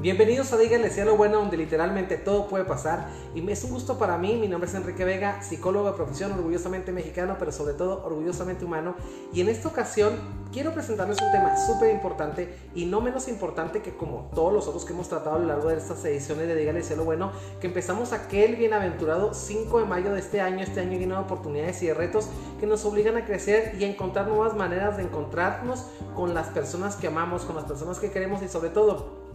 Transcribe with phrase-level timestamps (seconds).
[0.00, 3.08] Bienvenidos a Díganle Cielo Bueno, donde literalmente todo puede pasar.
[3.34, 4.34] Y es un gusto para mí.
[4.36, 8.94] Mi nombre es Enrique Vega, psicólogo de profesión, orgullosamente mexicano, pero sobre todo orgullosamente humano.
[9.34, 10.14] Y en esta ocasión
[10.54, 14.86] quiero presentarles un tema súper importante y no menos importante que como todos los otros
[14.86, 18.14] que hemos tratado a lo largo de estas ediciones de Díganle Cielo Bueno, que empezamos
[18.14, 21.92] aquel bienaventurado 5 de mayo de este año, este año lleno de oportunidades y de
[21.92, 25.84] retos que nos obligan a crecer y a encontrar nuevas maneras de encontrarnos
[26.16, 29.28] con las personas que amamos, con las personas que queremos y sobre todo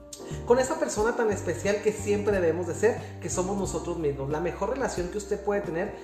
[0.45, 4.29] con esa persona tan especial que siempre debemos de ser, que somos nosotros mismos.
[4.29, 5.95] La mejor relación que usted puede tener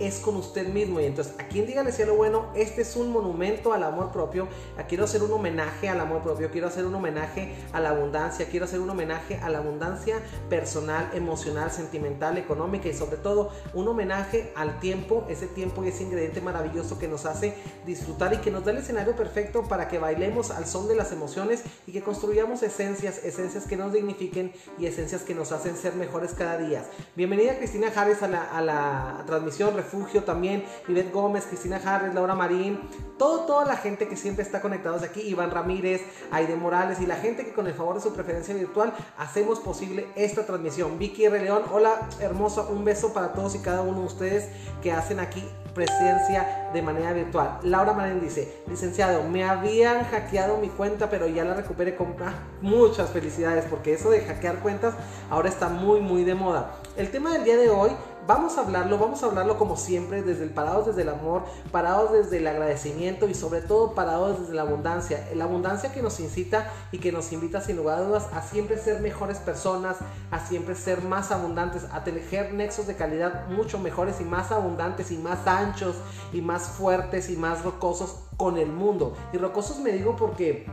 [0.00, 0.98] es con usted mismo.
[0.98, 4.48] Y entonces, a quien dígale lo bueno, este es un monumento al amor propio.
[4.88, 8.64] Quiero hacer un homenaje al amor propio, quiero hacer un homenaje a la abundancia, quiero
[8.64, 10.16] hacer un homenaje a la abundancia
[10.48, 16.04] personal, emocional, sentimental, económica y sobre todo un homenaje al tiempo, ese tiempo y ese
[16.04, 17.54] ingrediente maravilloso que nos hace
[17.86, 21.12] disfrutar y que nos da el escenario perfecto para que bailemos al son de las
[21.12, 25.94] emociones y que construyamos esencias, esencias que nos dignifiquen y esencias que nos hacen ser
[25.94, 26.84] mejores cada día.
[27.14, 29.76] Bienvenida Cristina Harris a la, a la transmisión
[30.24, 32.80] También, Ivette Gómez, Cristina Harris, Laura Marín,
[33.18, 37.16] todo, toda la gente que siempre está conectados aquí, Iván Ramírez, Aide Morales y la
[37.16, 40.98] gente que con el favor de su preferencia virtual hacemos posible esta transmisión.
[40.98, 41.42] Vicky R.
[41.42, 44.48] León, hola hermoso, un beso para todos y cada uno de ustedes
[44.82, 47.58] que hacen aquí presencia de manera virtual.
[47.62, 52.34] Laura Marín dice, licenciado, me habían hackeado mi cuenta, pero ya la recuperé con ah,
[52.60, 54.94] muchas felicidades, porque eso de hackear cuentas
[55.30, 56.74] ahora está muy, muy de moda.
[56.96, 57.90] El tema del día de hoy
[58.26, 62.12] Vamos a hablarlo, vamos a hablarlo como siempre, desde el parados desde el amor, parados
[62.12, 65.28] desde el agradecimiento y sobre todo parados desde la abundancia.
[65.34, 68.78] La abundancia que nos incita y que nos invita sin lugar a dudas a siempre
[68.78, 69.96] ser mejores personas,
[70.30, 72.20] a siempre ser más abundantes, a tener
[72.52, 75.96] nexos de calidad mucho mejores y más abundantes y más anchos
[76.32, 79.16] y más fuertes y más rocosos con el mundo.
[79.32, 80.66] Y rocosos me digo porque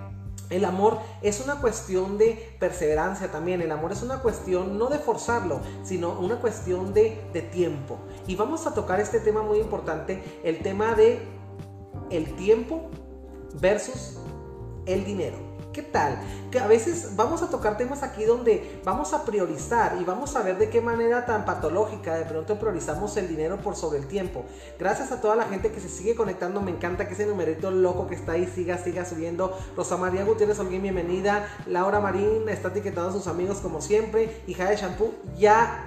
[0.50, 3.62] el amor es una cuestión de perseverancia también.
[3.62, 8.00] El amor es una cuestión no de forzarlo, sino una cuestión de, tiempo.
[8.26, 11.20] Y vamos a tocar este tema muy importante, el tema de
[12.10, 12.90] el tiempo
[13.62, 14.18] versus
[14.86, 15.47] el dinero.
[15.78, 16.18] ¿Qué tal?
[16.50, 20.42] Que a veces vamos a tocar temas aquí donde vamos a priorizar y vamos a
[20.42, 24.44] ver de qué manera tan patológica de pronto priorizamos el dinero por sobre el tiempo.
[24.80, 28.08] Gracias a toda la gente que se sigue conectando, me encanta que ese numerito loco
[28.08, 29.56] que está ahí siga, siga subiendo.
[29.76, 31.48] Rosa María Gutiérrez Holguín, bienvenida.
[31.68, 34.42] Laura Marín está etiquetando a sus amigos como siempre.
[34.48, 35.86] Y Jade Shampoo ya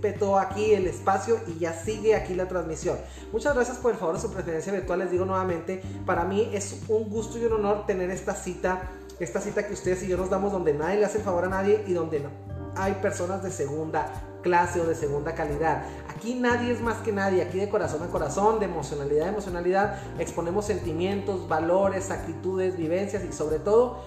[0.00, 2.96] respetó aquí el espacio y ya sigue aquí la transmisión.
[3.32, 5.00] Muchas gracias por el favor de su preferencia virtual.
[5.00, 9.38] Les digo nuevamente, para mí es un gusto y un honor tener esta cita esta
[9.38, 11.92] cita que ustedes y yo nos damos donde nadie le hace favor a nadie y
[11.92, 12.30] donde no
[12.74, 15.82] hay personas de segunda clase o de segunda calidad.
[16.08, 19.98] Aquí nadie es más que nadie, aquí de corazón a corazón, de emocionalidad a emocionalidad,
[20.18, 24.00] exponemos sentimientos, valores, actitudes, vivencias y sobre todo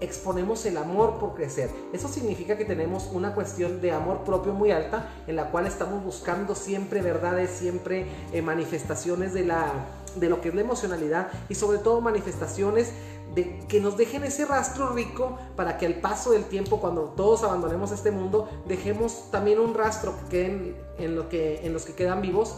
[0.00, 1.70] exponemos el amor por crecer.
[1.92, 6.02] Eso significa que tenemos una cuestión de amor propio muy alta en la cual estamos
[6.02, 9.72] buscando siempre verdades, siempre eh, manifestaciones de, la,
[10.16, 12.92] de lo que es la emocionalidad y sobre todo manifestaciones
[13.34, 17.44] de que nos dejen ese rastro rico para que al paso del tiempo, cuando todos
[17.44, 21.94] abandonemos este mundo, dejemos también un rastro que queden en, lo que, en los que
[21.94, 22.56] quedan vivos.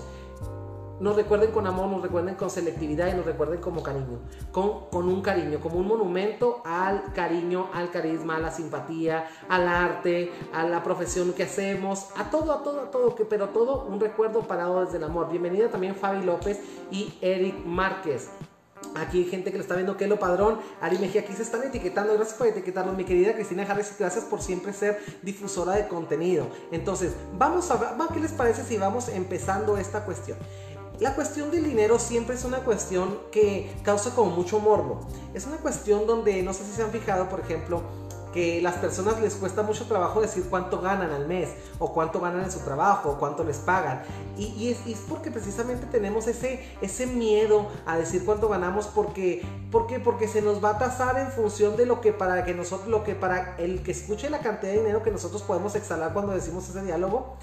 [1.00, 4.20] Nos recuerden con amor, nos recuerden con selectividad y nos recuerden como cariño,
[4.52, 9.66] con, con un cariño, como un monumento al cariño, al carisma, a la simpatía, al
[9.66, 13.84] arte, a la profesión que hacemos, a todo, a todo, a todo, que, pero todo
[13.86, 15.28] un recuerdo parado desde el amor.
[15.30, 16.60] Bienvenida también Fabi López
[16.90, 18.30] y Eric Márquez.
[18.94, 22.14] Aquí hay gente que lo está viendo, Kelo Padrón, Ari Mejía, aquí se están etiquetando,
[22.14, 26.48] gracias por etiquetarnos, mi querida Cristina Harris, gracias por siempre ser difusora de contenido.
[26.70, 30.36] Entonces, vamos a ver, ¿qué les parece si vamos empezando esta cuestión?
[31.02, 35.00] La cuestión del dinero siempre es una cuestión que causa como mucho morbo.
[35.34, 37.82] Es una cuestión donde, no sé si se han fijado, por ejemplo,
[38.32, 41.48] que las personas les cuesta mucho trabajo decir cuánto ganan al mes
[41.80, 44.04] o cuánto ganan en su trabajo o cuánto les pagan.
[44.38, 49.42] Y, es, porque precisamente tenemos ese, ese miedo a decir cuánto ganamos porque,
[49.72, 52.86] porque, porque se nos va a tasar en función de lo que para que nosotros,
[52.86, 56.32] lo que para el que escuche la cantidad de dinero que nosotros podemos exhalar cuando
[56.32, 57.38] decimos ese diálogo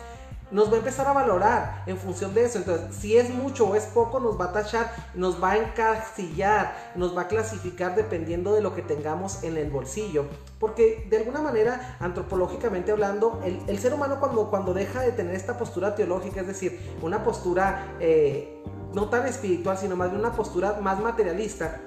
[0.51, 2.57] nos va a empezar a valorar en función de eso.
[2.57, 6.91] Entonces, si es mucho o es poco, nos va a tachar, nos va a encasillar,
[6.95, 10.25] nos va a clasificar dependiendo de lo que tengamos en el bolsillo.
[10.59, 15.57] Porque de alguna manera, antropológicamente hablando, el, ser humano cuando, cuando deja de tener esta
[15.57, 18.63] postura teológica, es decir, una postura eh,
[18.93, 21.81] no tan espiritual, sino más bien una postura más materialista,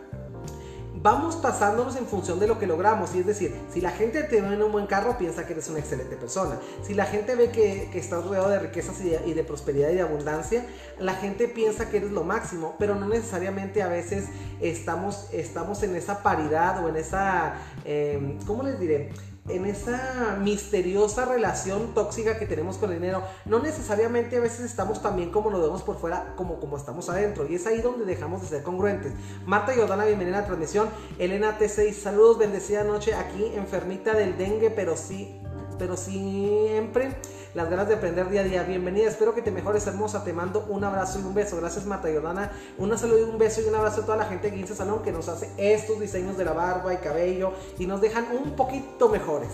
[1.01, 3.15] vamos tasándonos en función de lo que logramos.
[3.15, 5.69] Y es decir, si la gente te ve en un buen carro, piensa que eres
[5.69, 6.59] una excelente persona.
[6.83, 10.67] Si la gente ve que, estás rodeado de riquezas y de, prosperidad y de abundancia,
[10.99, 12.75] la gente piensa que eres lo máximo.
[12.79, 14.27] Pero no necesariamente a veces
[14.61, 17.55] estamos, estamos en esa paridad o en esa,
[17.85, 19.11] eh, ¿cómo les diré?
[19.49, 23.23] En esa misteriosa relación tóxica que tenemos con el dinero.
[23.45, 27.09] No necesariamente a veces estamos tan bien como lo vemos por fuera, como como estamos
[27.09, 27.47] adentro.
[27.49, 29.13] Y es ahí donde dejamos de ser congruentes.
[29.45, 30.89] Marta Jordana, bienvenida a la transmisión.
[31.19, 35.41] Elena T6, saludos, bendecida noche aquí, enfermita del dengue, pero sí,
[35.83, 37.11] pero siempre
[37.55, 38.63] las ganas de aprender día a día.
[38.63, 40.23] Bienvenida, espero que te mejores hermosa.
[40.23, 41.57] Te mando un abrazo y un beso.
[41.57, 42.53] Gracias Marta Jordana.
[42.79, 45.03] Un saludo y un beso y un abrazo a toda la gente de 15 Salón
[45.03, 49.09] que nos hace estos diseños de la barba y cabello y nos dejan un poquito
[49.09, 49.49] mejores.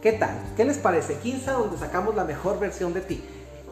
[0.00, 0.38] ¿Qué tal?
[0.56, 1.16] ¿Qué les parece?
[1.16, 3.24] 15 donde sacamos la mejor versión de ti.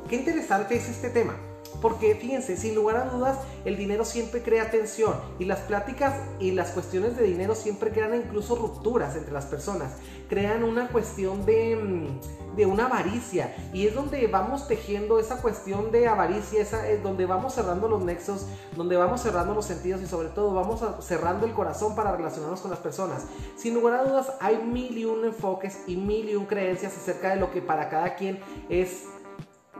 [0.09, 1.37] Qué interesante es este tema.
[1.81, 6.53] Porque fíjense, sin lugar a dudas, el dinero siempre crea tensión y las pláticas y
[6.53, 9.95] las cuestiones de dinero siempre crean incluso rupturas entre las personas.
[10.29, 15.91] Crean una cuestión de, mm, de una avaricia y es donde vamos tejiendo esa cuestión
[15.91, 18.47] de avaricia, esa, es donde vamos cerrando los nexos,
[18.77, 22.71] donde vamos cerrando los sentidos y sobre todo vamos cerrando el corazón para relacionarnos con
[22.71, 23.25] las personas.
[23.57, 27.31] Sin lugar a dudas, hay mil y un enfoques y mil y un creencias acerca
[27.31, 29.05] de lo que para cada quien es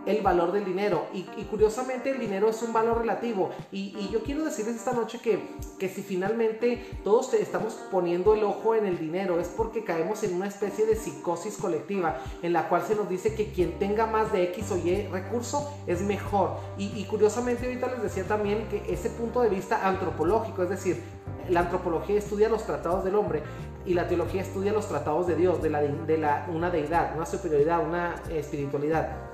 [0.07, 1.07] el valor del dinero.
[1.13, 3.51] Y, curiosamente el dinero es un valor relativo.
[3.73, 5.41] Y, yo quiero decirles esta noche que,
[5.79, 10.35] que si finalmente todos estamos poniendo el ojo en el dinero es porque caemos en
[10.35, 14.33] una especie de psicosis colectiva en la cual se nos dice que quien tenga más
[14.33, 16.57] de X o Y recurso es mejor.
[16.79, 21.01] Y, curiosamente ahorita les decía también que ese punto de vista antropológico, es decir,
[21.49, 23.43] la antropología estudia los tratados del hombre
[23.85, 27.27] y la teología estudia los tratados de Dios, de, la, de la, una deidad, una
[27.27, 29.30] superioridad, una espiritualidad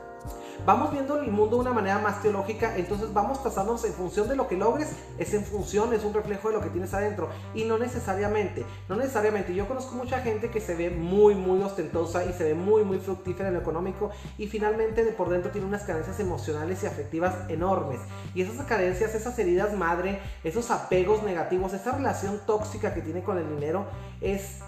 [0.65, 4.37] vamos viendo el mundo de una manera más teológica, entonces vamos tasándonos en función de
[4.37, 7.65] lo que logres, es en función, es un reflejo de lo que tienes adentro y
[7.65, 9.55] no necesariamente, no necesariamente.
[9.55, 12.99] Yo conozco mucha gente que se ve muy, muy ostentosa y se ve muy, muy
[12.99, 17.35] fructífera en lo económico y finalmente de por dentro tiene unas carencias emocionales y afectivas
[17.49, 18.01] enormes.
[18.35, 23.39] Y esas carencias, esas heridas madre, esos apegos negativos, esa relación tóxica que tiene con
[23.39, 23.87] el dinero
[24.21, 24.61] es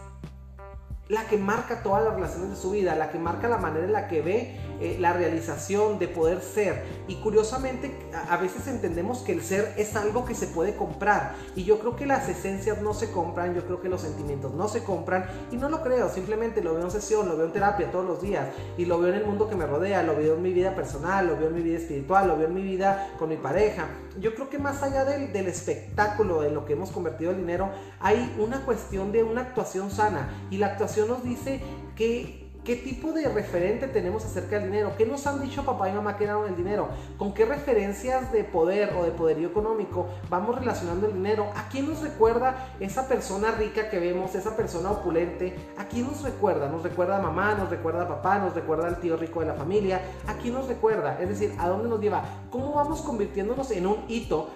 [1.09, 3.93] la que marca todas las relaciones de su vida, la que marca la manera en
[3.93, 6.85] la que ve eh, la realización de poder ser.
[7.09, 11.35] Y curiosamente a, veces entendemos que el ser es algo que se puede comprar.
[11.57, 14.69] Y yo creo que las esencias no se compran, yo creo que los sentimientos no
[14.69, 15.27] se compran.
[15.51, 18.21] Y no lo creo, simplemente lo veo en sesión, lo veo en terapia todos los
[18.21, 18.47] días.
[18.77, 21.27] Y lo veo en el mundo que me rodea, lo veo en mi vida personal,
[21.27, 23.89] lo veo en mi vida espiritual, lo veo en mi vida con mi pareja.
[24.21, 27.71] Yo creo que más allá del, espectáculo, de lo que hemos convertido el dinero,
[28.01, 30.29] hay una cuestión de una actuación sana.
[30.51, 31.61] Y la actuación nos dice
[31.95, 34.93] que ¿Qué tipo de referente tenemos acerca del dinero?
[34.99, 36.91] ¿Qué nos han dicho papá y mamá que eran el dinero?
[37.17, 41.47] ¿Con qué referencias de poder o de poderío económico vamos relacionando el dinero?
[41.57, 45.57] ¿A quién nos recuerda esa persona rica que vemos, esa persona opulente?
[45.79, 46.69] ¿A quién nos recuerda?
[46.69, 47.55] ¿Nos recuerda a mamá?
[47.55, 48.39] ¿Nos recuerda a papá?
[48.39, 50.03] ¿Nos recuerda al tío rico de la familia?
[50.27, 51.19] ¿A quién nos recuerda?
[51.19, 52.23] Es decir, ¿a dónde nos lleva?
[52.51, 54.51] ¿Cómo vamos convirtiéndonos en un hito?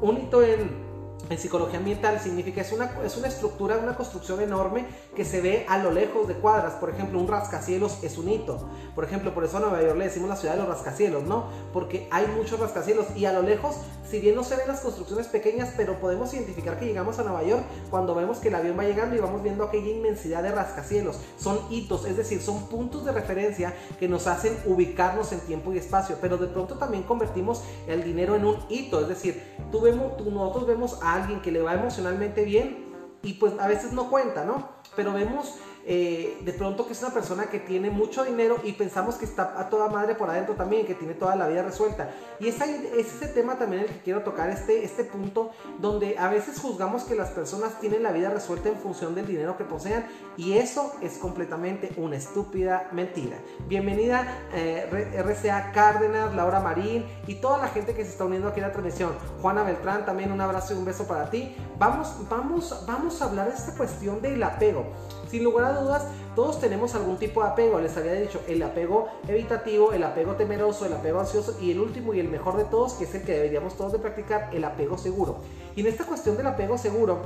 [0.00, 0.87] Un hito en
[1.30, 5.66] en psicología ambiental significa es una, es una estructura, una construcción enorme que se ve
[5.68, 6.74] a lo lejos de cuadras.
[6.74, 8.68] Por ejemplo, un rascacielos es un hito.
[8.94, 11.46] Por ejemplo, por eso a Nueva York le decimos la ciudad de los rascacielos, ¿no?
[11.72, 13.76] Porque hay muchos rascacielos y a lo lejos,
[14.08, 17.42] si bien no se ven las construcciones pequeñas, pero podemos identificar que llegamos a Nueva
[17.42, 21.18] York cuando vemos que el avión va llegando y vamos viendo aquella inmensidad de rascacielos.
[21.38, 25.78] Son hitos, es decir, son puntos de referencia que nos hacen ubicarnos en tiempo y
[25.78, 30.16] espacio, pero de pronto también convertimos el dinero en un hito, es decir, tú vemos,
[30.16, 32.88] tú, nosotros vemos a alguien que le va emocionalmente bien
[33.22, 34.68] y pues a veces no cuenta, ¿no?
[34.96, 35.54] Pero vemos
[35.90, 39.58] eh, de pronto que es una persona que tiene mucho dinero y pensamos que está
[39.58, 42.10] a toda madre por adentro también, que tiene toda la vida resuelta.
[42.38, 46.28] Y es, es ese tema también el que quiero tocar, este, este punto donde a
[46.28, 50.06] veces juzgamos que las personas tienen la vida resuelta en función del dinero que posean
[50.36, 53.38] y eso es completamente una estúpida mentira.
[53.66, 58.60] Bienvenida eh, RCA Cárdenas, Laura Marín y toda la gente que se está uniendo aquí
[58.60, 59.12] a la transmisión.
[59.40, 61.56] Juana Beltrán, también un abrazo y un beso para ti.
[61.78, 64.84] Vamos, vamos, vamos a hablar de esta cuestión del apego.
[65.28, 66.04] Sin lugar a dudas,
[66.34, 67.80] todos tenemos algún tipo de apego.
[67.80, 72.14] Les había dicho el apego evitativo, el apego temeroso, el apego ansioso y el último
[72.14, 74.98] y el mejor de todos, que es el que deberíamos todos de practicar, el apego
[74.98, 75.38] seguro.
[75.76, 77.20] Y en esta cuestión del apego seguro,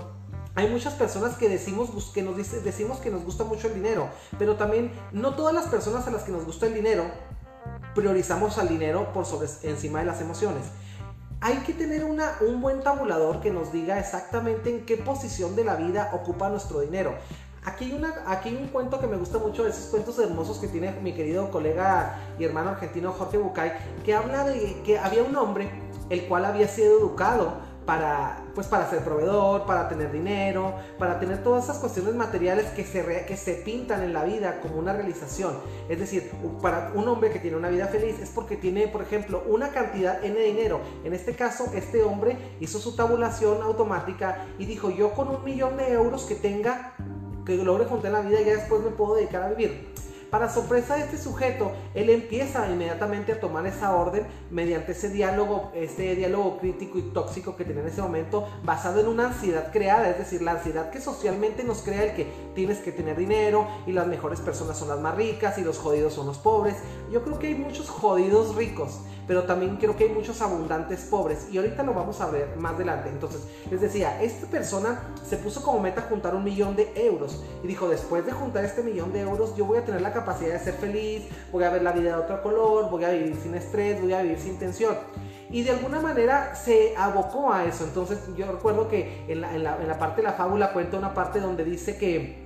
[0.54, 4.56] hay muchas personas que decimos que nos decimos que nos gusta mucho el dinero, pero
[4.56, 7.04] también no todas las personas a las que nos gusta el dinero
[7.94, 10.64] priorizamos al dinero por sobre encima de las emociones.
[11.40, 15.74] Hay que tener un buen tabulador que nos diga exactamente en qué posición de la
[15.74, 17.14] vida ocupa nuestro dinero.
[17.64, 20.90] Aquí hay, una, aquí un cuento que me gusta mucho, esos cuentos hermosos que tiene
[21.00, 23.72] mi querido colega y hermano argentino Jorge Bucay,
[24.04, 25.70] que habla de que había un hombre
[26.10, 27.52] el cual había sido educado
[27.86, 32.84] para, pues para ser proveedor, para tener dinero, para tener todas esas cuestiones materiales que
[32.84, 35.54] se, que se pintan en la vida como una realización.
[35.88, 39.42] Es decir, para un hombre que tiene una vida feliz es porque tiene, por ejemplo,
[39.48, 40.80] una cantidad N de dinero.
[41.04, 45.76] En este caso, este hombre hizo su tabulación automática y dijo, yo con un millón
[45.76, 46.94] de euros que tenga,
[47.44, 49.92] que logre juntar en la vida y ya después me puedo dedicar a vivir.
[50.32, 55.70] Para sorpresa de este sujeto, él empieza inmediatamente a tomar esa orden mediante ese diálogo,
[55.74, 60.08] este diálogo crítico y tóxico que tenía en ese momento, basado en una ansiedad creada,
[60.08, 63.92] es decir, la ansiedad que socialmente nos crea el que tienes que tener dinero y
[63.92, 66.76] las mejores personas son las más ricas y los jodidos son los pobres.
[67.12, 69.00] Yo creo que hay muchos jodidos ricos
[69.32, 72.74] pero también creo que hay muchos abundantes pobres y ahorita lo vamos a ver más
[72.74, 73.08] adelante.
[73.08, 77.66] Entonces, les decía, esta persona se puso como meta juntar un millón de euros y
[77.66, 80.58] dijo, después de juntar este millón de euros, yo voy a tener la capacidad de
[80.58, 84.02] ser feliz, voy a ver la vida de otro color, voy a vivir sin estrés,
[84.02, 84.96] voy a vivir sin tensión.
[85.48, 87.84] Y de alguna manera se abocó a eso.
[87.84, 90.98] Entonces yo recuerdo que en la, en la, en la parte de la fábula cuenta
[90.98, 92.41] una parte donde dice que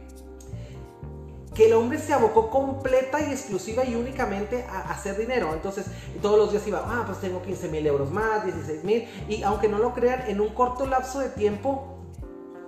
[1.56, 5.54] que el hombre se abocó completa y exclusiva y únicamente a hacer dinero.
[5.54, 5.86] Entonces,
[6.20, 9.08] todos los días iba, ah, pues tengo 15 mil euros más, 16 mil.
[9.26, 11.96] Y aunque no lo crean, en un corto lapso de tiempo,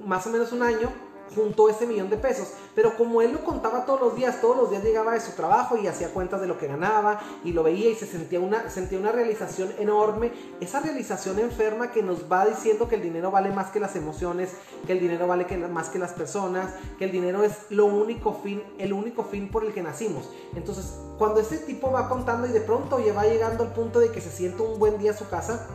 [0.07, 0.91] más o menos un año,
[1.35, 2.49] juntó ese millón de pesos.
[2.75, 5.77] Pero como él lo contaba todos los días, todos los días llegaba de su trabajo
[5.77, 8.99] y hacía cuentas de lo que ganaba y lo veía y se sentía una, sentía
[8.99, 10.33] una realización enorme.
[10.61, 14.51] Esa realización enferma que nos va diciendo que el dinero vale más que las emociones,
[14.87, 18.63] que el dinero vale más que las personas, que el dinero es lo único fin,
[18.79, 20.31] el único fin por el que nacimos.
[20.55, 24.11] Entonces, cuando ese tipo va contando y de pronto ya va llegando al punto de
[24.11, 25.67] que se siente un buen día a su casa,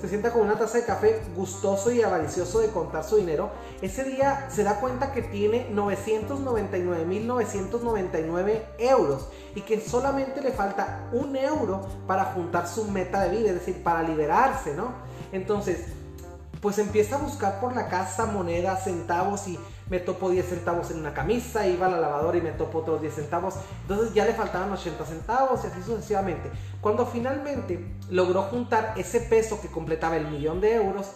[0.00, 3.50] se sienta con una taza de café gustoso y avaricioso de contar su dinero,
[3.82, 11.34] ese día se da cuenta que tiene 999.999 euros y que solamente le falta un
[11.36, 14.92] euro para juntar su meta de vida, es decir, para liberarse, ¿no?
[15.32, 15.86] Entonces,
[16.60, 19.58] pues empieza a buscar por la casa monedas, centavos y
[19.90, 23.00] me topo 10 centavos en una camisa, iba a la lavadora y me topo otros
[23.00, 26.50] 10 centavos, entonces ya le faltaban 80 centavos y así sucesivamente.
[26.80, 31.12] Cuando finalmente logró juntar ese peso que completaba el millón de euros,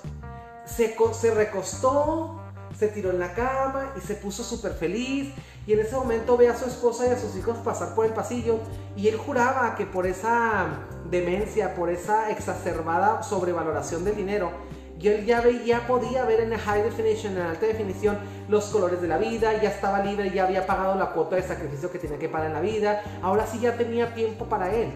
[0.64, 2.40] se, se recostó,
[2.78, 5.32] se tiró en la cama y se puso súper feliz.
[5.66, 8.12] Y en ese momento ve a su esposa y a sus hijos pasar por el
[8.12, 8.58] pasillo
[8.96, 10.66] y él juraba que por esa
[11.08, 14.50] demencia, por esa exacerbada sobrevaloración del dinero,
[15.02, 18.16] y él ya, ya podía ver en high definition, en alta definición,
[18.48, 21.90] los colores de la vida, ya estaba libre, ya había pagado la cuota de sacrificio
[21.90, 24.92] que tenía que pagar en la vida, ahora sí ya tenía tiempo para él.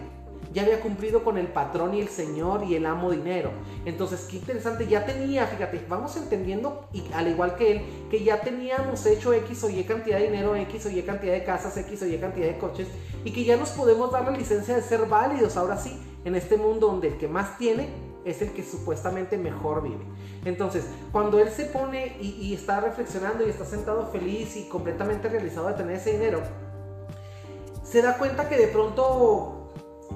[0.53, 3.51] Ya había cumplido con el patrón y el señor y el amo dinero.
[3.85, 8.39] Entonces, qué interesante, ya tenía, fíjate, vamos entendiendo, y al igual que él, que ya
[8.39, 12.01] teníamos hecho X o Y cantidad de dinero, X o Y cantidad de casas, X
[12.03, 12.87] o Y cantidad de coches,
[13.25, 16.55] y que ya nos podemos dar la licencia de ser válidos ahora sí, en este
[16.55, 20.05] mundo donde el que más tiene es el que supuestamente mejor vive.
[20.45, 25.67] Entonces, cuando él se pone y, está reflexionando y está sentado feliz y completamente realizado
[25.69, 26.41] de tener ese dinero,
[27.83, 29.56] se da cuenta que de pronto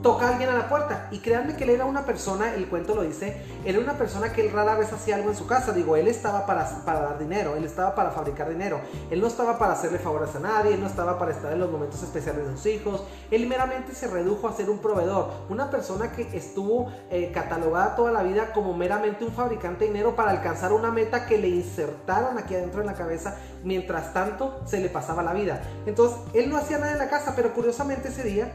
[0.01, 1.07] toca alguien a la puerta.
[1.11, 4.45] Y créanme que él era una persona, el cuento lo dice, era una persona que
[4.45, 5.71] él rara vez hacía algo en su casa.
[5.73, 8.79] Digo, él estaba para, para dar dinero, él estaba para fabricar dinero.
[9.09, 11.71] Él no estaba para hacerle favores a nadie, él no estaba para estar en los
[11.71, 13.03] momentos especiales de sus hijos.
[13.29, 15.31] Él meramente se redujo a ser un proveedor.
[15.49, 20.15] Una persona que estuvo eh, catalogada toda la vida como meramente un fabricante de dinero
[20.15, 23.37] para alcanzar una meta que le insertaron aquí adentro en la cabeza.
[23.63, 25.61] Mientras tanto, se le pasaba la vida.
[25.85, 28.51] Entonces, él no hacía nada en la casa, pero curiosamente ese día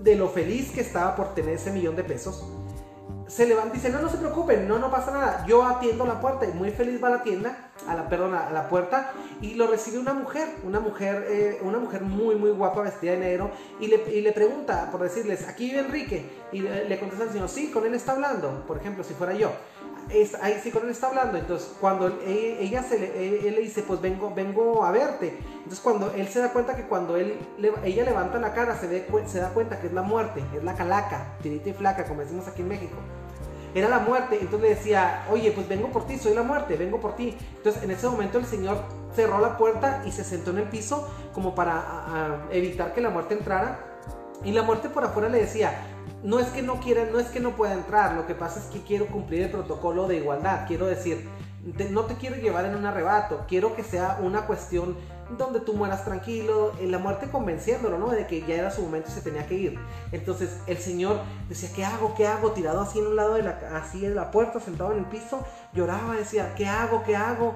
[0.00, 2.44] de lo feliz que estaba por tener ese millón de pesos,
[3.28, 6.18] se levanta y dice, no, no se preocupen, no, no pasa nada, yo atiendo la
[6.18, 9.12] puerta y muy feliz va a la tienda, a la, perdón, a la puerta
[9.42, 13.18] y lo recibe una mujer, una mujer, eh, una mujer muy, muy guapa vestida de
[13.18, 13.50] negro
[13.80, 17.30] y le, y le pregunta, por decirles, aquí vive Enrique y le, le contesta el
[17.30, 19.52] señor, sí, con él está hablando, por ejemplo, si fuera yo
[20.40, 21.38] ahí sí con él está hablando.
[21.38, 25.38] Entonces, cuando e, ella se le, e, él le dice, pues vengo, vengo a verte.
[25.56, 27.38] Entonces, cuando él se da cuenta que cuando él,
[27.84, 30.74] ella levanta la cara, se, ve, se da cuenta que es la muerte, es la
[30.74, 32.96] calaca, tirita y flaca, como decimos aquí en México.
[33.74, 37.00] Era la muerte, entonces le decía, oye, pues vengo por ti, soy la muerte, vengo
[37.00, 37.36] por ti.
[37.56, 38.78] Entonces, en ese momento el Señor
[39.14, 43.34] cerró la puerta y se sentó en el piso como para evitar que la muerte
[43.34, 43.78] entrara.
[44.44, 47.40] Y la muerte por afuera le decía, no es que no quiera, no es que
[47.40, 50.86] no pueda entrar, lo que pasa es que quiero cumplir el protocolo de igualdad, quiero
[50.86, 51.28] decir,
[51.90, 54.96] no te quiero llevar en un arrebato, quiero que sea una cuestión
[55.36, 58.08] donde tú mueras tranquilo, en la muerte convenciéndolo, ¿no?
[58.08, 59.78] De que ya era su momento y se tenía que ir.
[60.10, 61.20] Entonces el Señor
[61.50, 62.14] decía, ¿qué hago?
[62.14, 62.52] ¿Qué hago?
[62.52, 65.44] Tirado así en un lado de la, así en la puerta, sentado en el piso,
[65.74, 67.02] lloraba, decía, ¿qué hago?
[67.04, 67.54] ¿Qué hago?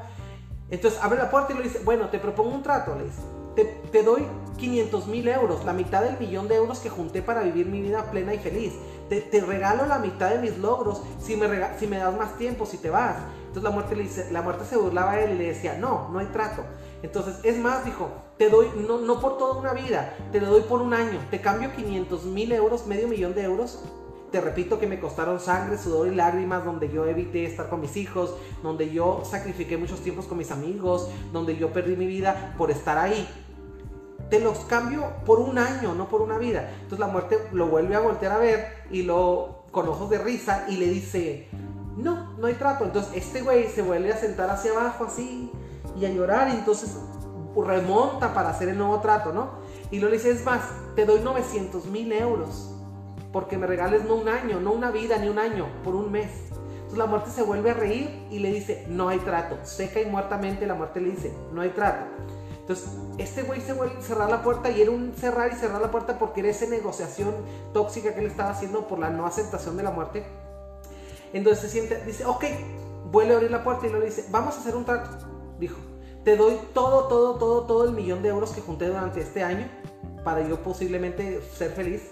[0.70, 3.22] Entonces abre la puerta y le dice, bueno, te propongo un trato, le dice
[3.54, 4.26] te, doy
[4.58, 8.10] 500 mil euros, la mitad del millón de euros que junté para vivir mi vida
[8.10, 8.72] plena y feliz.
[9.08, 12.78] Te, regalo la mitad de mis logros si me, si me das más tiempo, si
[12.78, 13.16] te vas.
[13.38, 16.08] Entonces la muerte, le dice, la muerte se burlaba de él y le decía, no,
[16.08, 16.62] no hay trato.
[17.02, 20.62] Entonces, es más, dijo, te doy, no, no por toda una vida, te lo doy
[20.62, 23.84] por un año, te cambio 500 mil euros, medio millón de euros,
[24.32, 27.96] te repito que me costaron sangre, sudor y lágrimas, donde yo evité estar con mis
[27.98, 32.70] hijos, donde yo sacrifiqué muchos tiempos con mis amigos, donde yo perdí mi vida por
[32.70, 33.28] estar ahí.
[34.30, 36.70] Te los cambio por un año, no por una vida.
[36.76, 40.64] Entonces la muerte lo vuelve a voltear a ver y lo con ojos de risa
[40.68, 41.48] y le dice,
[41.98, 42.84] no, no hay trato.
[42.84, 45.52] Entonces este güey se vuelve a sentar hacia abajo así
[46.00, 46.96] y a llorar y entonces
[47.54, 49.50] remonta para hacer el nuevo trato, ¿no?
[49.90, 50.62] Y lo le dice, es más,
[50.96, 52.71] te doy 900 mil euros
[53.32, 56.30] porque me regales no un año, no una vida, ni un año, por un mes.
[56.50, 59.56] Entonces la muerte se vuelve a reír y le dice, no hay trato.
[59.64, 62.04] Seca y muertamente la muerte le dice, no hay trato.
[62.60, 65.80] Entonces, este güey se vuelve a cerrar la puerta y era un cerrar y cerrar
[65.80, 67.34] la puerta porque era esa negociación
[67.72, 70.24] tóxica que él estaba haciendo por la no aceptación de la muerte.
[71.32, 72.44] Entonces se siente, dice, ok,
[73.10, 75.10] vuelve a abrir la puerta y le dice, vamos a hacer un trato.
[75.58, 75.76] Dijo,
[76.24, 79.66] te doy todo, todo, todo, todo el millón de euros que junté durante este año
[80.22, 82.10] para yo posiblemente ser feliz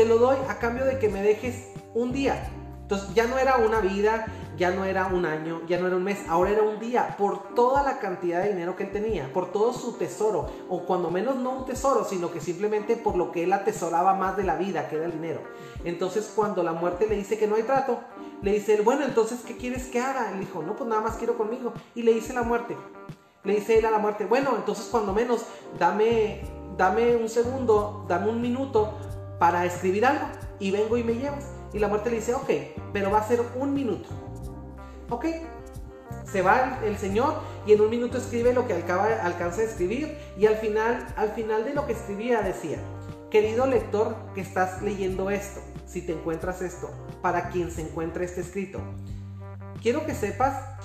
[0.00, 2.48] te lo doy a cambio de que me dejes un día.
[2.80, 4.24] Entonces ya no era una vida,
[4.56, 7.54] ya no era un año, ya no era un mes, ahora era un día por
[7.54, 11.36] toda la cantidad de dinero que él tenía, por todo su tesoro, o cuando menos
[11.36, 14.88] no un tesoro, sino que simplemente por lo que él atesoraba más de la vida,
[14.88, 15.42] que era el dinero.
[15.84, 18.00] Entonces cuando la muerte le dice que no hay trato,
[18.40, 20.32] le dice bueno, entonces ¿qué quieres que haga?
[20.32, 21.74] Él dijo, no, pues nada más quiero conmigo.
[21.94, 22.74] Y le dice la muerte,
[23.44, 25.44] le dice él a la muerte, bueno, entonces cuando menos
[25.78, 26.40] dame,
[26.78, 28.94] dame un segundo, dame un minuto
[29.40, 30.26] para escribir algo
[30.58, 31.46] y vengo y me llevas.
[31.72, 32.50] Y la muerte le dice, ok,
[32.92, 34.10] pero va a ser un minuto.
[35.08, 35.24] Ok,
[36.30, 40.14] se va el, Señor y en un minuto escribe lo que acaba, alcanza de escribir
[40.36, 42.78] y al final, al final de lo que escribía decía,
[43.30, 46.90] querido lector que estás leyendo esto, si te encuentras esto,
[47.22, 48.78] para quien se encuentre este escrito,
[49.80, 50.78] quiero que sepas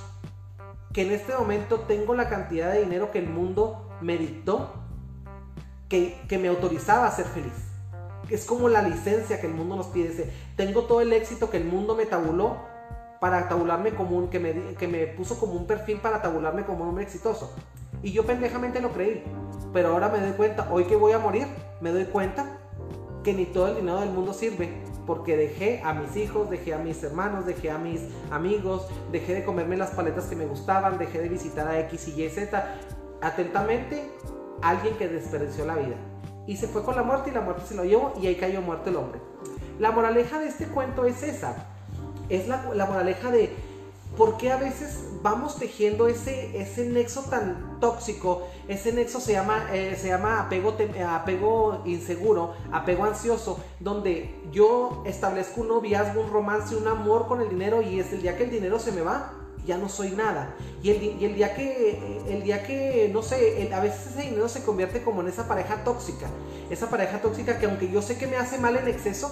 [0.93, 4.74] que en este momento tengo la cantidad de dinero que el mundo me dictó,
[5.89, 7.64] que, que me autorizaba a ser feliz
[8.29, 10.32] es como la licencia que el mundo nos pide.
[10.55, 12.58] tengo todo el éxito que el mundo me tabuló
[13.20, 16.84] para tabularme como un, que me, que me puso como un perfil para tabularme como
[16.84, 17.55] un hombre exitoso.
[18.03, 19.24] Y yo pendejamente lo creí.
[19.74, 21.48] Pero ahora me doy cuenta, hoy que voy a morir,
[21.81, 22.59] me doy cuenta
[23.24, 24.70] que ni todo el dinero del mundo sirve.
[25.07, 29.46] Porque dejé a mis hijos, dejé a mis hermanos, dejé a mis amigos, dejé de
[29.46, 32.75] comerme las paletas que me gustaban, dejé de visitar a X y Y, Z.
[33.22, 34.09] Atentamente,
[34.61, 35.96] alguien que desperdició la vida
[36.48, 38.62] y se fue con la muerte y la muerte se lo llevó y ahí cayó
[38.62, 39.20] muerto el hombre.
[39.79, 41.55] La moraleja de este cuento es esa.
[42.29, 43.53] Es la, moraleja de
[44.18, 48.48] por qué a veces vamos tejiendo ese, ese nexo tan tóxico.
[48.68, 50.75] Ese nexo se llama, eh, se llama apego,
[51.08, 57.50] apego inseguro, apego ansioso, donde yo establezco un noviazgo, un romance, un amor con el
[57.50, 59.34] dinero y es el día que el dinero se me va,
[59.66, 60.56] ya no soy nada.
[60.82, 65.04] Y el, día que, el día que, no sé, a veces ese dinero se convierte
[65.04, 66.28] como en esa pareja tóxica.
[66.70, 69.32] Esa pareja tóxica que aunque yo sé que me hace mal en exceso,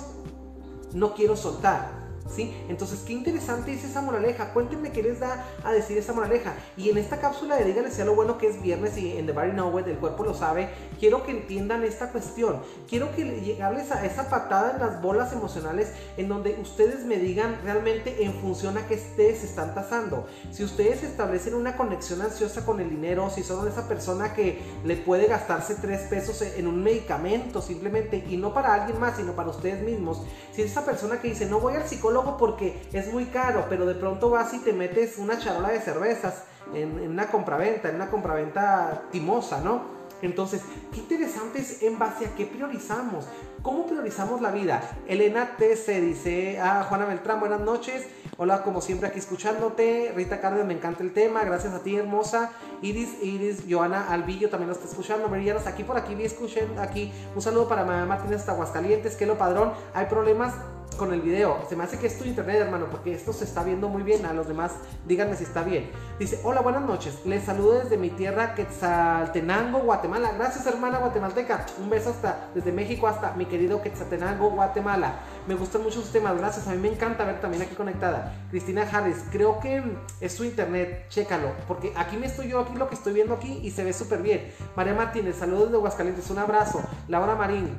[0.93, 2.02] no quiero soltar.
[2.29, 2.55] ¿Sí?
[2.69, 4.53] Entonces, qué interesante es esa moraleja.
[4.53, 6.53] Cuéntenme qué les da a decir esa moraleja.
[6.77, 9.31] Y en esta cápsula de Díganle sea lo bueno que es viernes y en The
[9.31, 12.61] Body Nowhere, el cuerpo lo sabe, quiero que entiendan esta cuestión.
[12.87, 17.59] Quiero que llegarles a esa patada en las bolas emocionales en donde ustedes me digan
[17.63, 20.27] realmente en función a qué ustedes están tasando.
[20.51, 24.97] Si ustedes establecen una conexión ansiosa con el dinero, si son esa persona que le
[24.97, 29.49] puede gastarse tres pesos en un medicamento simplemente y no para alguien más, sino para
[29.49, 30.21] ustedes mismos.
[30.51, 33.85] Si es esa persona que dice, no voy al psicólogo, porque es muy caro, pero
[33.85, 38.09] de pronto vas y te metes una charola de cervezas en, una compraventa, en una
[38.09, 40.03] compraventa timosa, ¿no?
[40.21, 40.61] Entonces,
[40.93, 43.25] qué interesante es en base a qué priorizamos.
[43.61, 44.81] ¿Cómo priorizamos la vida?
[45.07, 48.07] Elena TC dice, ah, Juana Beltrán, buenas noches.
[48.37, 50.13] Hola, como siempre aquí escuchándote.
[50.15, 51.43] Rita Cárdenas, me encanta el tema.
[51.43, 52.51] Gracias a ti, hermosa.
[52.81, 55.27] Iris, Iris, Joana Alvillo también lo está escuchando.
[55.27, 57.11] Merillanos, aquí por aquí vi escuchen aquí.
[57.35, 59.15] Un saludo para Martínez hasta Aguascalientes.
[59.15, 59.73] Que lo padrón.
[59.93, 60.53] Hay problemas
[60.95, 61.59] con el video.
[61.67, 64.25] Se me hace que es tu internet, hermano, porque esto se está viendo muy bien.
[64.25, 64.73] A los demás,
[65.07, 65.89] díganme si está bien.
[66.19, 67.25] Dice, hola, buenas noches.
[67.25, 70.31] Les saludo desde mi tierra, Quetzaltenango, Guatemala.
[70.37, 71.65] Gracias, hermana guatemalteca.
[71.81, 75.15] Un beso hasta desde México hasta mi querido Quetzaltenango, Guatemala.
[75.47, 76.67] Me gustan mucho sus temas, gracias.
[76.67, 78.33] A mí me encanta ver también aquí conectada.
[78.49, 79.83] Cristina Harris, creo que
[80.21, 81.49] es su internet, chécalo.
[81.67, 84.21] Porque aquí me estoy yo, aquí lo que estoy viendo aquí y se ve súper
[84.21, 84.51] bien.
[84.75, 86.81] María Martínez, saludos de Aguascalientes, un abrazo.
[87.07, 87.69] Laura Marín,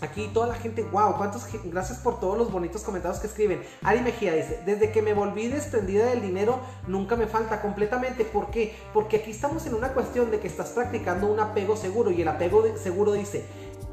[0.00, 3.62] Aquí toda la gente, wow, cuántos, gracias por todos los bonitos comentarios que escriben.
[3.82, 8.24] Ari Mejía dice, desde que me volví desprendida del dinero, nunca me falta completamente.
[8.24, 8.74] ¿Por qué?
[8.94, 12.28] Porque aquí estamos en una cuestión de que estás practicando un apego seguro y el
[12.28, 13.44] apego seguro dice,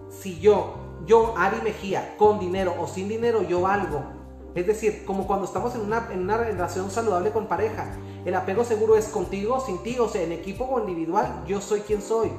[0.09, 4.01] si yo, yo, Ari Mejía, con dinero o sin dinero, yo valgo.
[4.55, 7.85] Es decir, como cuando estamos en una, en una relación saludable con pareja.
[8.25, 11.81] El apego seguro es contigo, sin ti, o sea, en equipo o individual, yo soy
[11.81, 12.31] quien soy.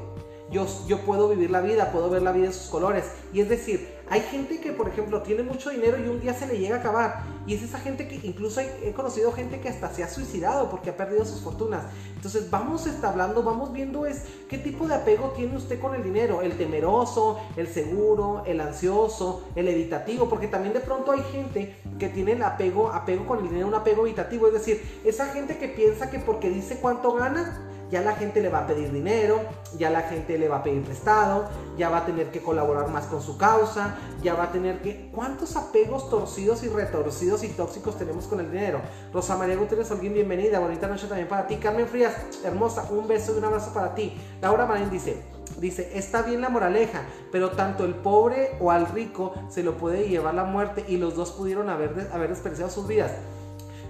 [0.50, 3.04] Yo, yo puedo vivir la vida, puedo ver la vida en sus colores.
[3.32, 6.46] Y es decir, hay gente que, por ejemplo, tiene mucho dinero y un día se
[6.46, 7.22] le llega a acabar.
[7.46, 10.90] Y es esa gente que incluso he conocido gente que hasta se ha suicidado porque
[10.90, 11.84] ha perdido sus fortunas.
[12.14, 16.40] Entonces vamos hablando, vamos viendo es qué tipo de apego tiene usted con el dinero.
[16.40, 20.28] El temeroso, el seguro, el ansioso, el evitativo.
[20.28, 23.74] Porque también de pronto hay gente que tiene el apego, apego con el dinero, un
[23.74, 24.46] apego evitativo.
[24.46, 28.48] Es decir, esa gente que piensa que porque dice cuánto gana, ya la gente le
[28.48, 29.40] va a pedir dinero,
[29.76, 33.06] ya la gente le va a pedir prestado, ya va a tener que colaborar más
[33.06, 35.10] con su causa, ya va a tener que...
[35.14, 38.80] ¿Cuántos apegos torcidos y retorcidos y tóxicos tenemos con el dinero?
[39.12, 41.56] Rosa María Gutiérrez Holguín, bienvenida, bonita noche también para ti.
[41.56, 44.20] Carmen Frías, hermosa, un beso y un abrazo para ti.
[44.40, 45.22] Laura Marín dice,
[45.58, 50.08] dice, está bien la moraleja, pero tanto el pobre o al rico se lo puede
[50.08, 53.12] llevar la muerte y los dos pudieron haber, haber sus vidas.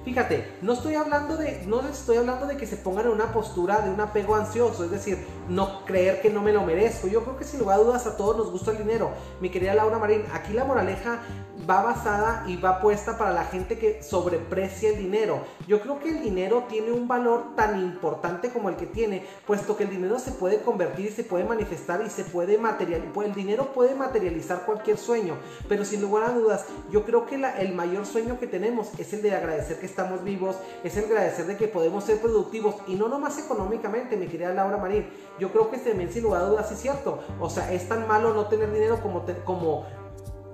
[0.05, 3.81] Fíjate, no estoy hablando de, no estoy hablando de que se pongan en una postura
[3.81, 7.09] de un apego ansioso, es decir, no creer que no me lo merezco.
[7.09, 9.11] Yo creo que sin lugar a dudas a todos nos gusta el dinero.
[9.41, 11.21] Mi querida Laura Marín, aquí la moraleja
[11.69, 15.43] va basada y va puesta para la gente que sobreprecia el dinero.
[15.67, 19.77] Yo creo que el dinero tiene un valor tan importante como el que tiene, puesto
[19.77, 23.25] que el dinero se puede convertir se puede manifestar y se puede materializar.
[23.25, 25.35] El dinero puede materializar cualquier sueño,
[25.69, 29.23] pero sin lugar a dudas, yo creo que el mayor sueño que tenemos es el
[29.23, 33.09] de agradecer que estamos vivos, es el agradecer de que podemos ser productivos y no
[33.09, 35.09] nomás económicamente, mi querida Laura Marín.
[35.39, 37.21] Yo creo que también sin lugar a dudas es cierto.
[37.41, 39.87] O sea, es tan malo no tener dinero como, como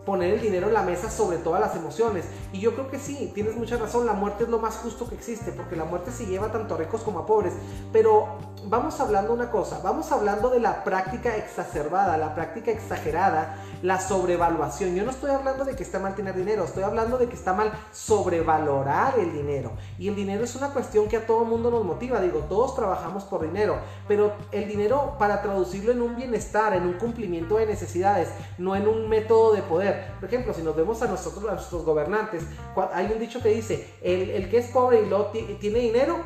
[0.05, 2.27] poner el dinero en la mesa sobre todas las emociones.
[2.53, 5.15] Y yo creo que sí, tienes mucha razón, la muerte es lo más justo que
[5.15, 7.55] existe, porque la muerte se lleva tanto a ricos como a pobres.
[7.93, 14.01] Pero vamos hablando una cosa, vamos hablando de la práctica exacerbada, la práctica exagerada, la
[14.01, 14.95] sobrevaluación.
[14.95, 17.53] Yo no estoy hablando de que está mal tener dinero, estoy hablando de que está
[17.53, 19.73] mal sobrevalorar el dinero.
[19.99, 23.25] Y el dinero es una cuestión que a todo mundo nos motiva, digo, todos trabajamos
[23.25, 23.77] por dinero,
[24.09, 28.89] pero el dinero para traducirlo en un bienestar, en un cumplimiento de necesidades, no en
[28.89, 32.45] un método de poder por ejemplo, si nos vemos a nosotros, a nuestros gobernantes,
[32.93, 36.19] hay un dicho que dice, el, que es pobre y lo tiene dinero,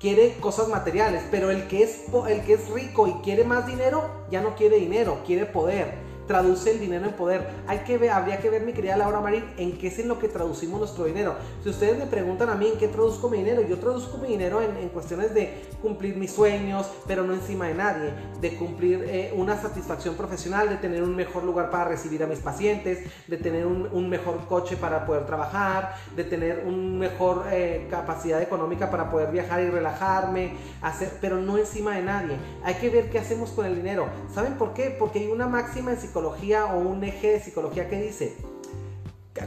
[0.00, 4.02] quiere cosas materiales, pero el que, es, el que es rico y quiere más dinero,
[4.30, 7.44] ya no quiere dinero, quiere poder traduce el dinero en poder.
[7.66, 10.20] Hay que ver, habría que ver, mi querida Laura Marín, en qué es en lo
[10.20, 11.34] que traducimos nuestro dinero.
[11.64, 14.62] Si ustedes me preguntan a mí en qué traduzco mi dinero, yo traduzco mi dinero
[14.62, 19.60] en, cuestiones de cumplir mis sueños, pero no encima de nadie, de cumplir eh, una
[19.60, 24.08] satisfacción profesional, de tener un mejor lugar para recibir a mis pacientes, de tener un,
[24.08, 29.62] mejor coche para poder trabajar, de tener una mejor eh, capacidad económica para poder viajar
[29.62, 32.36] y relajarme, hacer, pero no encima de nadie.
[32.62, 34.06] Hay que ver qué hacemos con el dinero.
[34.32, 34.94] ¿Saben por qué?
[34.96, 38.36] Porque hay una máxima en psicología o un eje de psicología que dice,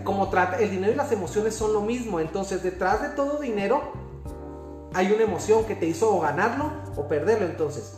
[0.04, 3.82] como trata, el dinero y las emociones son lo mismo, entonces detrás de todo dinero
[4.94, 7.98] hay una emoción que te hizo ganarlo o perderlo, entonces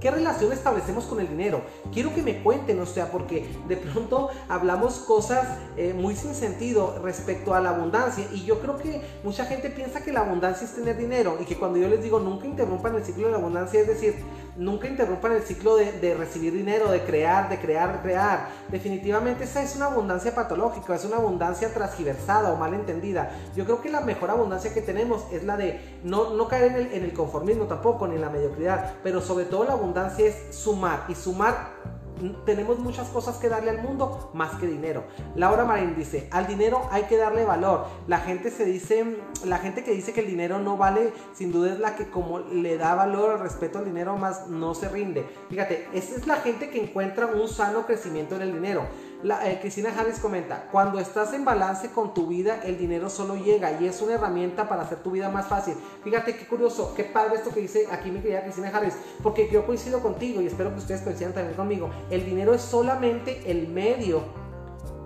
[0.00, 1.60] ¿Qué relación establecemos con el dinero?
[1.92, 7.00] Quiero que me cuenten, o sea, porque de pronto hablamos cosas eh, muy sin sentido
[7.02, 10.74] respecto a la abundancia y yo creo que mucha gente piensa que la abundancia es
[10.74, 13.80] tener dinero y que cuando yo les digo nunca interrumpan el ciclo de la abundancia,
[13.80, 14.14] es decir,
[14.58, 18.48] nunca interrumpan el ciclo de, recibir dinero, de crear, de crear, de crear.
[18.68, 23.30] Definitivamente esa es una abundancia patológica, es una abundancia transgiversada o mal entendida.
[23.56, 26.74] Yo creo que la mejor abundancia que tenemos es la de no, no caer en
[26.74, 30.54] el, en el conformismo tampoco, ni en la mediocridad, pero sobre todo la abundancia es
[30.54, 31.97] sumar y sumar
[32.44, 35.04] tenemos muchas cosas que darle al mundo más que dinero.
[35.34, 37.86] Laura Marín dice, al dinero hay que darle valor.
[38.06, 41.72] La gente se dice, la gente que dice que el dinero no vale, sin duda
[41.72, 45.24] es la que como le da valor al respeto al dinero más no se rinde.
[45.48, 48.86] Fíjate, esa es la gente que encuentra un sano crecimiento en el dinero.
[49.24, 53.34] La, eh, Cristina Harris comenta, cuando estás en balance con tu vida, el dinero solo
[53.34, 55.74] llega y es una herramienta para hacer tu vida más fácil.
[56.04, 59.66] Fíjate qué curioso, qué padre esto que dice aquí mi querida Cristina Harris, porque yo
[59.66, 61.90] coincido contigo y espero que ustedes coincidan también conmigo.
[62.10, 64.22] El dinero es solamente el medio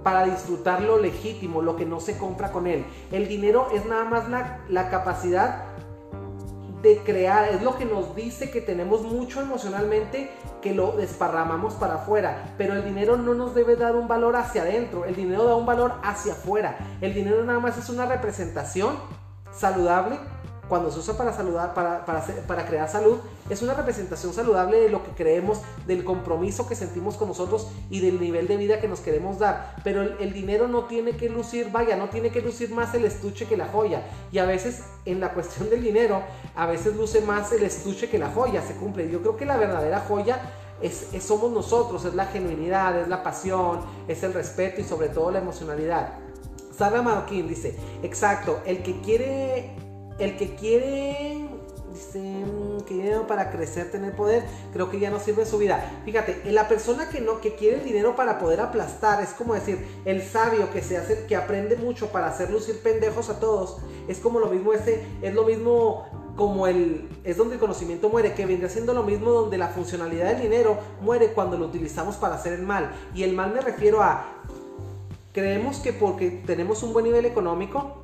[0.02, 2.84] para disfrutar lo legítimo, lo que no se compra con él.
[3.12, 5.71] El dinero es nada más la, la capacidad
[6.82, 11.94] de crear, es lo que nos dice que tenemos mucho emocionalmente que lo desparramamos para
[11.94, 15.54] afuera, pero el dinero no nos debe dar un valor hacia adentro, el dinero da
[15.54, 18.96] un valor hacia afuera, el dinero nada más es una representación
[19.52, 20.18] saludable
[20.72, 23.18] cuando se usa para saludar, para, para, crear salud,
[23.50, 28.00] es una representación saludable de lo que creemos, del compromiso que sentimos con nosotros y
[28.00, 29.76] del nivel de vida que nos queremos dar.
[29.84, 33.44] Pero el, dinero no tiene que lucir, vaya, no tiene que lucir más el estuche
[33.44, 34.02] que la joya.
[34.32, 36.22] Y a veces en la cuestión del dinero,
[36.56, 39.10] a veces luce más el estuche que la joya, se cumple.
[39.10, 40.40] Yo creo que la verdadera joya
[40.80, 45.32] es, somos nosotros, es la genuinidad, es la pasión, es el respeto y sobre todo
[45.32, 46.14] la emocionalidad.
[46.74, 49.91] Sara Marroquín dice, exacto, el que quiere
[50.24, 51.48] el que quiere
[51.92, 56.00] dice mm, que dinero para crecer, tener poder, creo que ya no sirve su vida.
[56.04, 59.86] Fíjate, la persona que no, que quiere el dinero para poder aplastar, es como decir,
[60.04, 64.18] el sabio que se hace, que aprende mucho para hacer lucir pendejos a todos, es
[64.18, 66.06] como lo mismo ese, es lo mismo
[66.36, 70.30] como el es donde el conocimiento muere, que vendría siendo lo mismo donde la funcionalidad
[70.30, 72.90] del dinero muere cuando lo utilizamos para hacer el mal.
[73.14, 74.24] Y el mal me refiero a
[75.34, 78.02] creemos que porque tenemos un buen nivel económico,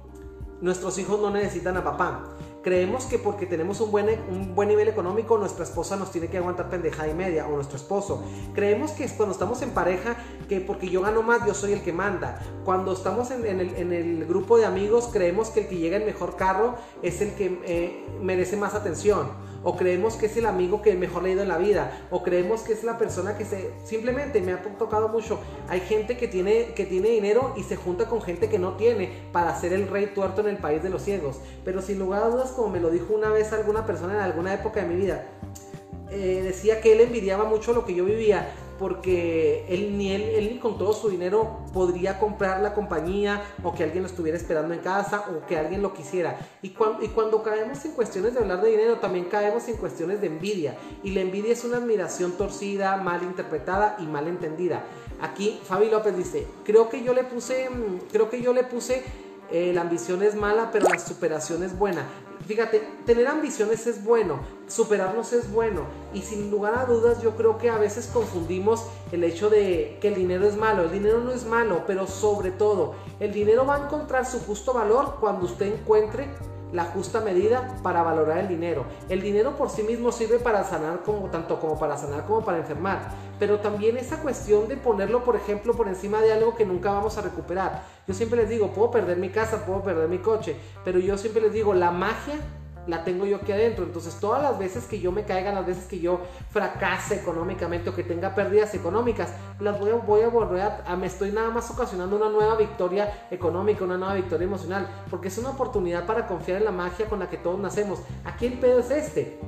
[0.60, 2.24] nuestros hijos no necesitan a papá.
[2.62, 6.38] Creemos que porque tenemos un buen, un buen nivel económico, nuestra esposa nos tiene que
[6.38, 8.22] aguantar pendejada y media, o nuestro esposo.
[8.54, 10.16] Creemos que cuando estamos en pareja,
[10.48, 12.40] que porque yo gano más, yo soy el que manda.
[12.64, 16.04] Cuando estamos en, el, en el, grupo de amigos, creemos que el que llega en
[16.04, 19.28] mejor carro es el que eh, merece más atención
[19.62, 22.22] o creemos que es el amigo que mejor le ha ido en la vida, o
[22.22, 25.38] creemos que es la persona que se simplemente me ha tocado mucho.
[25.68, 29.10] Hay gente que tiene que tiene dinero y se junta con gente que no tiene
[29.32, 31.38] para ser el rey tuerto en el país de los ciegos.
[31.64, 34.54] Pero sin lugar a dudas, como me lo dijo una vez alguna persona en alguna
[34.54, 35.26] época de mi vida,
[36.10, 40.58] eh, decía que él envidiaba mucho lo que yo vivía porque él ni él, ni
[40.58, 44.80] con todo su dinero podría comprar la compañía o que alguien lo estuviera esperando en
[44.80, 46.38] casa o que alguien lo quisiera.
[46.62, 50.28] Y, y cuando caemos en cuestiones de hablar de dinero, también caemos en cuestiones de
[50.28, 50.76] envidia.
[51.02, 54.84] Y la envidia es una admiración torcida, mal interpretada y mal entendida.
[55.20, 59.02] Aquí Fabi López dice, creo que yo le puse, mm, creo que yo le puse,
[59.50, 62.06] eh, la ambición es mala, pero la superación es buena.
[62.48, 65.82] Fíjate, tener ambiciones es bueno, superarnos es bueno.
[66.14, 70.08] Y sin lugar a dudas yo creo que a veces confundimos el hecho de que
[70.08, 70.84] el dinero es malo.
[70.84, 74.72] El dinero no es malo, pero sobre todo, el dinero va a encontrar su justo
[74.72, 76.26] valor cuando usted encuentre
[76.72, 78.84] la justa medida para valorar el dinero.
[79.08, 81.00] El dinero por sí mismo sirve para sanar
[81.30, 83.00] tanto como para sanar como para enfermar,
[83.38, 87.16] pero también esa cuestión de ponerlo, por ejemplo, por encima de algo que nunca vamos
[87.18, 87.82] a recuperar.
[88.06, 91.42] Yo siempre les digo, puedo perder mi casa, puedo perder mi coche, pero yo siempre
[91.42, 92.36] les digo, la magia
[92.88, 93.84] la tengo yo aquí adentro.
[93.84, 96.20] Entonces, todas las veces que yo me caiga, las veces que yo
[96.50, 101.06] fracase económicamente o que tenga pérdidas económicas, las voy a, voy a volver a, me
[101.06, 105.50] estoy nada más ocasionando una nueva victoria económica, una nueva victoria emocional, porque es una
[105.50, 108.00] oportunidad para confiar en la magia con la que todos nacemos.
[108.24, 109.38] Aquí el pedo es este.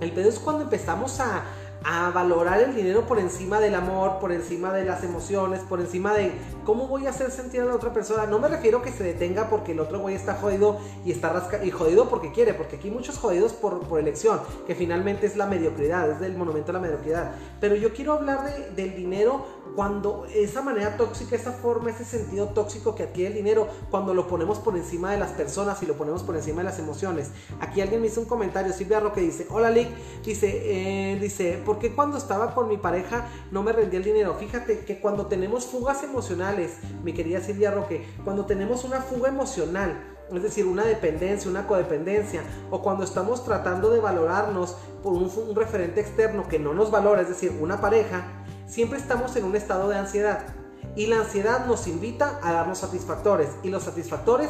[0.00, 1.44] El pedo es cuando empezamos a,
[1.84, 6.14] a valorar el dinero por encima del amor, por encima de las emociones, por encima
[6.14, 6.32] de
[6.64, 8.26] cómo voy a hacer sentir a la otra persona.
[8.26, 11.64] No me refiero que se detenga porque el otro güey está jodido y está rasca
[11.64, 15.36] y jodido porque quiere, porque aquí hay muchos jodidos por, por elección, que finalmente es
[15.36, 17.32] la mediocridad, es del monumento a la mediocridad.
[17.60, 22.48] Pero yo quiero hablar de, del dinero cuando esa manera tóxica, esa forma, ese sentido
[22.48, 25.94] tóxico que adquiere el dinero, cuando lo ponemos por encima de las personas y lo
[25.94, 27.30] ponemos por encima de las emociones.
[27.60, 29.88] Aquí alguien me hizo un comentario, Silvia que dice, hola Lick,
[30.24, 34.34] dice, eh, dice, ¿por qué cuando estaba con mi pareja no me rendía el dinero?
[34.38, 40.16] Fíjate que cuando tenemos fugas emocionales, mi querida Silvia Roque, cuando tenemos una fuga emocional,
[40.32, 45.54] es decir, una dependencia, una codependencia, o cuando estamos tratando de valorarnos por un, un
[45.54, 48.24] referente externo que no nos valora, es decir, una pareja,
[48.66, 50.46] siempre estamos en un estado de ansiedad.
[50.94, 53.50] Y la ansiedad nos invita a darnos satisfactores.
[53.62, 54.48] Y los satisfactores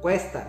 [0.00, 0.48] cuestan.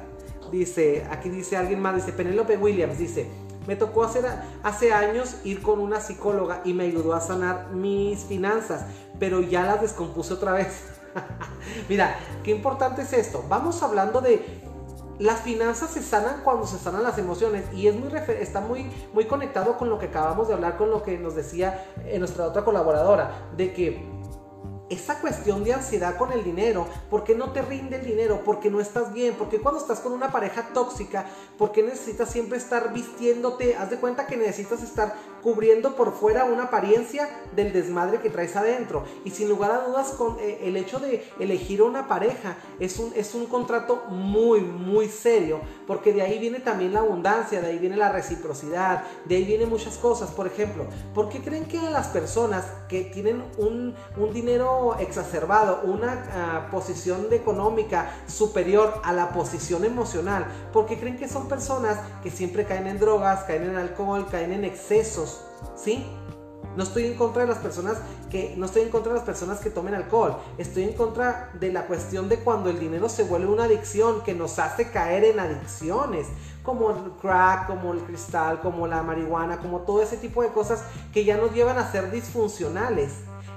[0.52, 3.28] Dice, aquí dice alguien más, dice Penelope Williams, dice,
[3.68, 4.26] me tocó hacer,
[4.64, 8.86] hace años ir con una psicóloga y me ayudó a sanar mis finanzas,
[9.20, 10.84] pero ya las descompuse otra vez.
[11.90, 13.44] Mira, qué importante es esto.
[13.48, 14.64] Vamos hablando de
[15.20, 19.26] las finanzas se sanan cuando se sanan las emociones y es muy está muy, muy
[19.26, 22.66] conectado con lo que acabamos de hablar, con lo que nos decía eh, nuestra otra
[22.66, 24.23] colaboradora, de que
[24.94, 28.42] esa cuestión de ansiedad con el dinero, ¿por qué no te rinde el dinero?
[28.46, 31.26] Porque no estás bien, porque cuando estás con una pareja tóxica,
[31.58, 33.76] ¿por qué necesitas siempre estar vistiéndote?
[33.76, 38.56] Haz de cuenta que necesitas estar cubriendo por fuera una apariencia del desmadre que traes
[38.56, 39.04] adentro.
[39.26, 43.12] Y sin lugar a dudas, con eh, el hecho de elegir una pareja es un,
[43.16, 47.78] es un contrato muy, muy serio, porque de ahí viene también la abundancia, de ahí
[47.78, 50.32] viene la reciprocidad, de ahí vienen muchas cosas.
[50.32, 56.26] Por ejemplo, ¿por qué creen que las personas que tienen un, un dinero exacerbado, una
[56.34, 62.66] ah, posición económica superior a la posición emocional, porque creen que son personas que siempre
[62.66, 65.33] caen en drogas, caen en alcohol, caen en excesos,
[65.76, 66.06] ¿sí?
[66.76, 67.98] No estoy en contra de las personas
[68.32, 70.38] que no estoy en contra de las personas que tomen alcohol.
[70.58, 74.34] Estoy en contra de la cuestión de cuando el dinero se vuelve una adicción que
[74.34, 76.28] nos hace caer en adicciones,
[76.64, 80.84] como el crack, como el cristal, como la marihuana, como todo ese tipo de cosas
[81.14, 83.14] que ya nos llevan a ser disfuncionales.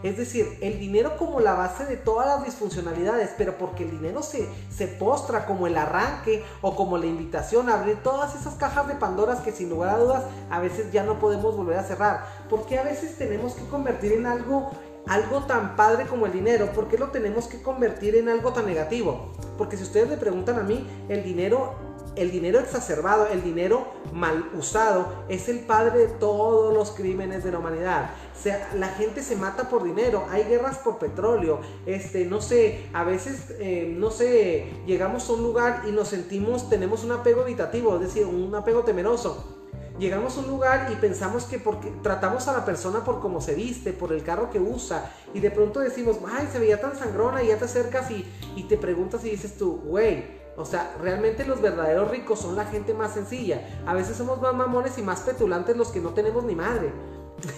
[0.07, 4.23] Es decir, el dinero como la base de todas las disfuncionalidades, pero porque el dinero
[4.23, 8.87] se, se postra como el arranque o como la invitación a abrir todas esas cajas
[8.87, 12.25] de Pandoras que sin lugar a dudas a veces ya no podemos volver a cerrar.
[12.49, 14.71] Porque a veces tenemos que convertir en algo
[15.09, 18.67] algo tan padre como el dinero, ¿por qué lo tenemos que convertir en algo tan
[18.67, 19.33] negativo?
[19.57, 21.75] Porque si ustedes me preguntan a mí, el dinero
[22.17, 27.53] el dinero exacerbado, el dinero mal usado, es el padre de todos los crímenes de
[27.53, 28.11] la humanidad.
[28.35, 32.87] O sea, la gente se mata por dinero, hay guerras por petróleo, este, no sé,
[32.93, 37.43] a veces, eh, no sé, llegamos a un lugar y nos sentimos, tenemos un apego
[37.43, 39.53] evitativo, es decir, un apego temeroso.
[39.99, 43.55] Llegamos a un lugar y pensamos que porque tratamos a la persona por cómo se
[43.55, 47.43] viste, por el carro que usa, y de pronto decimos, ay, se veía tan sangrona,
[47.43, 48.27] y ya te acercas y,
[48.57, 52.65] y te preguntas y dices tú, güey, o sea, realmente los verdaderos ricos son la
[52.65, 53.61] gente más sencilla.
[53.87, 56.93] A veces somos más mamones y más petulantes los que no tenemos ni madre.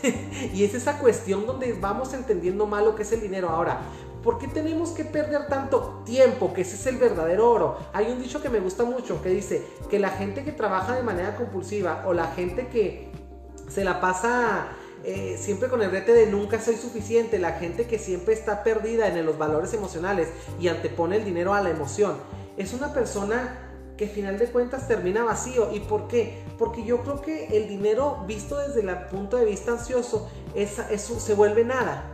[0.53, 3.51] y es esa cuestión donde vamos entendiendo mal lo que es el dinero.
[3.51, 3.79] Ahora,
[4.25, 6.53] ¿por qué tenemos que perder tanto tiempo?
[6.53, 7.79] Que ese es el verdadero oro.
[7.93, 11.03] Hay un dicho que me gusta mucho que dice que la gente que trabaja de
[11.05, 13.13] manera compulsiva o la gente que
[13.69, 14.69] se la pasa
[15.05, 19.07] eh, siempre con el rete de nunca soy suficiente, la gente que siempre está perdida
[19.07, 22.17] en los valores emocionales y antepone el dinero a la emoción
[22.59, 23.57] es una persona
[23.97, 25.73] que al final de cuentas termina vacío.
[25.73, 26.43] ¿Y por qué?
[26.59, 31.35] Porque yo creo que el dinero visto desde el punto de vista ansioso es, se
[31.35, 32.05] vuelve nada.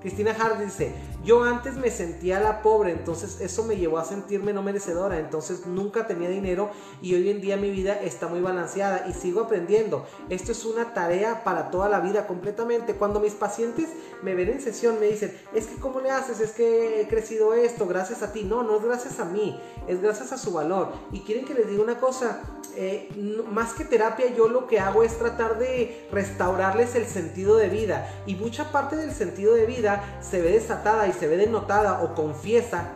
[0.00, 0.92] Cristina Hart dice,
[1.24, 5.66] yo antes me sentía la pobre, entonces eso me llevó a sentirme no merecedora, entonces
[5.66, 6.70] nunca tenía dinero
[7.02, 10.06] y hoy en día mi vida está muy balanceada y sigo aprendiendo.
[10.28, 12.94] Esto es una tarea para toda la vida completamente.
[12.94, 13.88] Cuando mis pacientes
[14.22, 16.40] me ven en sesión me dicen, es que ¿cómo le haces?
[16.40, 18.44] Es que he crecido esto gracias a ti.
[18.44, 20.92] No, no es gracias a mí, es gracias a su valor.
[21.12, 22.40] Y quieren que les diga una cosa,
[22.76, 23.08] eh,
[23.50, 28.22] más que terapia yo lo que hago es tratar de restaurarles el sentido de vida
[28.26, 29.87] y mucha parte del sentido de vida
[30.20, 32.92] se ve desatada y se ve denotada o confiesa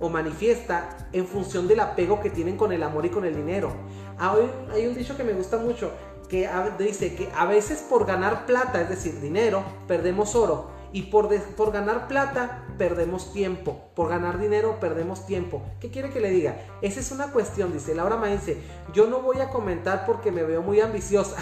[0.00, 3.72] o manifiesta en función del apego que tienen con el amor y con el dinero.
[4.18, 4.36] Ah,
[4.72, 5.90] hay un dicho que me gusta mucho
[6.28, 11.28] que dice que a veces por ganar plata, es decir, dinero, perdemos oro y por,
[11.56, 15.62] por ganar plata perdemos tiempo, por ganar dinero perdemos tiempo.
[15.80, 16.56] ¿Qué quiere que le diga?
[16.82, 20.62] Esa es una cuestión, dice Laura dice Yo no voy a comentar porque me veo
[20.62, 21.36] muy ambiciosa.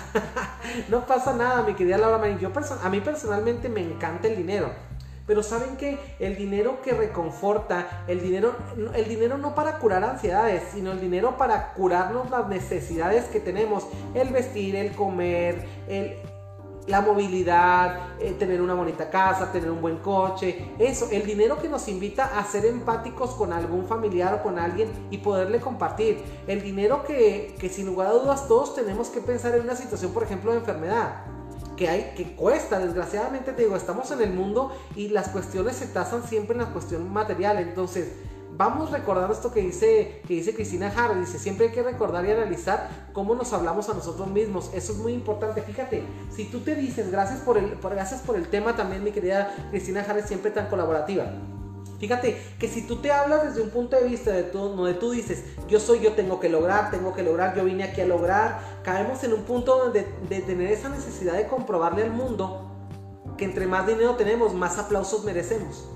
[0.88, 2.38] no pasa nada, mi querida Laura Main.
[2.38, 2.50] Yo
[2.82, 4.72] a mí personalmente me encanta el dinero.
[5.32, 8.54] Pero saben que el dinero que reconforta, el dinero,
[8.94, 13.86] el dinero no para curar ansiedades, sino el dinero para curarnos las necesidades que tenemos,
[14.12, 16.18] el vestir, el comer, el,
[16.86, 21.70] la movilidad, eh, tener una bonita casa, tener un buen coche, eso, el dinero que
[21.70, 26.60] nos invita a ser empáticos con algún familiar o con alguien y poderle compartir, el
[26.60, 30.24] dinero que, que sin lugar a dudas todos tenemos que pensar en una situación, por
[30.24, 31.24] ejemplo, de enfermedad.
[31.76, 35.86] Que, hay, que cuesta, desgraciadamente te digo, estamos en el mundo y las cuestiones se
[35.86, 38.12] tasan siempre en la cuestión material, entonces
[38.56, 42.30] vamos recordando esto que dice, que dice Cristina Hart, dice, siempre hay que recordar y
[42.30, 46.74] analizar cómo nos hablamos a nosotros mismos, eso es muy importante, fíjate, si tú te
[46.74, 50.68] dices, gracias por el, gracias por el tema también mi querida Cristina es siempre tan
[50.68, 51.24] colaborativa,
[51.98, 55.44] Fíjate que si tú te hablas desde un punto de vista de donde tú dices,
[55.68, 59.22] yo soy, yo tengo que lograr, tengo que lograr, yo vine aquí a lograr, caemos
[59.22, 62.68] en un punto donde de tener esa necesidad de comprobarle al mundo
[63.36, 65.88] que entre más dinero tenemos, más aplausos merecemos.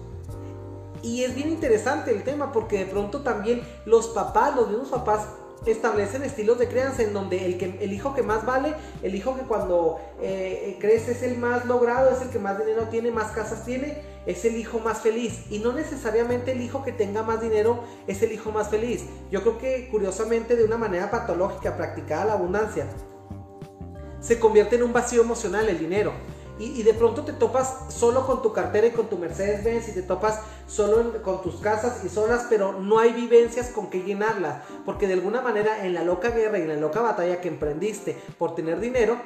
[1.02, 5.26] Y es bien interesante el tema porque de pronto también los papás, los mismos papás
[5.72, 9.98] establecen estilos de crianza en donde el, hijo que más vale, el hijo que cuando
[10.20, 14.02] eh, crece es el más logrado, es el que más dinero tiene, más casas tiene,
[14.26, 15.44] es el hijo más feliz.
[15.50, 19.04] Y no necesariamente el hijo que tenga más dinero es el hijo más feliz.
[19.30, 22.86] Yo creo que curiosamente de una manera patológica, practicada la abundancia,
[24.20, 26.12] se convierte en un vacío emocional el dinero
[26.58, 29.92] y, de pronto te topas solo con tu cartera y con tu Mercedes Benz y
[29.92, 34.62] te topas solo con tus casas y solas, pero no hay vivencias con que llenarlas,
[34.84, 38.16] porque de alguna manera en la loca guerra y en la loca batalla que emprendiste
[38.38, 39.16] por tener dinero,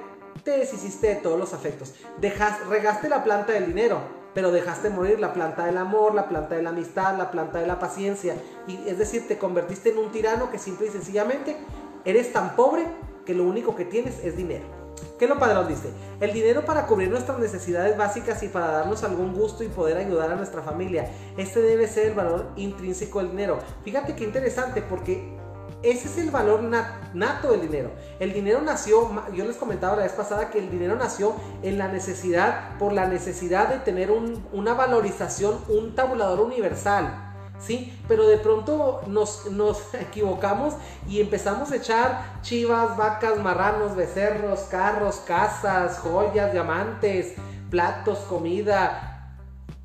[0.43, 1.95] te deshiciste de todos los afectos.
[2.21, 4.01] Dejas, regaste la planta del dinero,
[4.35, 7.67] pero dejaste morir la planta del amor, la planta de la amistad, la planta de
[7.67, 8.35] la paciencia.
[8.67, 11.57] Y es decir, te convertiste en un tirano que simple y sencillamente
[12.05, 12.87] eres tan pobre
[13.25, 14.80] que lo único que tienes es dinero.
[15.19, 15.91] ¿Qué lo padrón dice?
[16.21, 20.31] El dinero para cubrir nuestras necesidades básicas y para darnos algún gusto y poder ayudar
[20.31, 21.11] a nuestra familia.
[21.37, 23.59] Este debe ser el valor intrínseco del dinero.
[23.85, 25.39] Fíjate qué interesante porque
[25.83, 27.91] ese es el valor nato del dinero.
[28.19, 31.89] El dinero nació, yo les comentaba la vez pasada que el dinero nació en la
[31.89, 37.30] necesidad, por la necesidad de tener una valorización, un tabulador universal
[37.61, 37.97] ¿sí?
[38.09, 39.45] Pero de pronto nos,
[39.95, 40.75] equivocamos
[41.09, 47.35] y empezamos a echar chivas, vacas, marranos, becerros, carros, casas, joyas, diamantes,
[47.71, 49.11] platos, comida,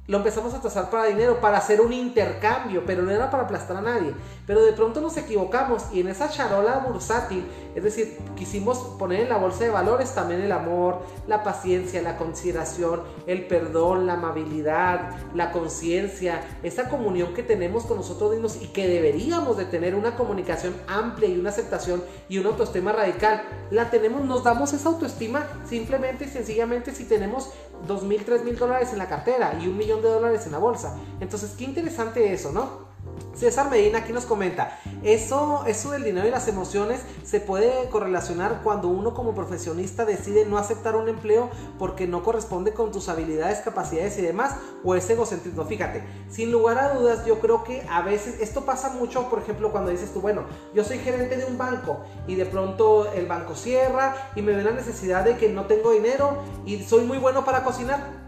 [0.08, 3.78] lo empezamos a tasar para dinero, para hacer un intercambio, pero no era para aplastar
[3.78, 4.14] a nadie.
[4.46, 7.44] Pero de pronto nos equivocamos y en esa charola bursátil,
[7.76, 12.18] es decir, quisimos poner en la bolsa de valores también el amor, la paciencia, la
[12.18, 18.68] consideración, el perdón, la amabilidad, la conciencia, esa comunión que tenemos con nosotros mismos y
[18.68, 23.44] que deberíamos de tener una comunicación amplia y una aceptación y una autoestima radical.
[23.72, 27.50] La tenemos, nos damos esa autoestima simplemente y sencillamente si tenemos
[27.86, 30.60] dos mil, tres mil dólares en la cartera y un millón de dólares en la
[30.60, 30.98] bolsa.
[31.20, 32.95] Entonces, qué interesante eso, ¿no?
[33.36, 38.62] César Medina aquí nos comenta, eso, eso del dinero y las emociones se puede correlacionar
[38.64, 43.60] cuando uno como profesionista decide no aceptar un empleo porque no corresponde con tus habilidades,
[43.60, 45.66] capacidades y demás, o es egocentrismo.
[45.66, 49.72] Fíjate, sin lugar a dudas, yo creo que a veces esto pasa mucho, por ejemplo,
[49.72, 53.56] cuando dices tú, bueno, yo soy gerente de un banco y de pronto el banco
[53.56, 57.44] cierra y me ve la necesidad de que no tengo dinero y soy muy bueno
[57.44, 58.26] para cocinar.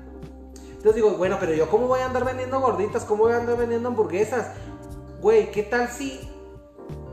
[0.77, 3.57] Entonces digo, bueno, pero yo cómo voy a andar vendiendo gorditas, cómo voy a andar
[3.57, 4.51] vendiendo hamburguesas
[5.21, 6.19] güey, ¿qué tal si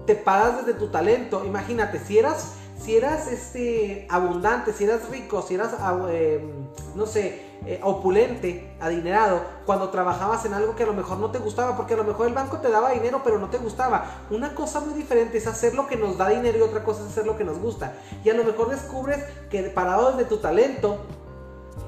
[0.06, 1.44] te pagas desde tu talento?
[1.44, 7.06] Imagínate, si eras, si eras este, abundante, si eras rico, si eras, ah, em, no
[7.06, 11.76] sé, eh, opulente, adinerado, cuando trabajabas en algo que a lo mejor no te gustaba,
[11.76, 14.26] porque a lo mejor el banco te daba dinero, pero no te gustaba.
[14.30, 17.08] Una cosa muy diferente es hacer lo que nos da dinero y otra cosa es
[17.08, 17.94] hacer lo que nos gusta.
[18.22, 20.98] Y a lo mejor descubres que parado desde tu talento,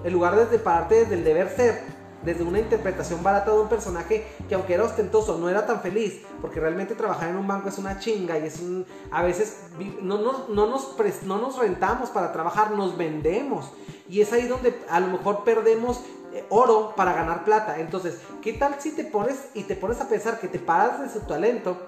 [0.02, 1.95] en lugar de pararte desde el deber ser,
[2.26, 6.20] desde una interpretación barata de un personaje que aunque era ostentoso no era tan feliz,
[6.42, 9.68] porque realmente trabajar en un banco es una chinga y es un, a veces
[10.02, 13.70] no, no, no, nos, no nos rentamos para trabajar, nos vendemos.
[14.08, 16.00] Y es ahí donde a lo mejor perdemos
[16.32, 17.78] eh, oro para ganar plata.
[17.78, 21.08] Entonces, ¿qué tal si te pones y te pones a pensar que te paras de
[21.08, 21.78] su talento?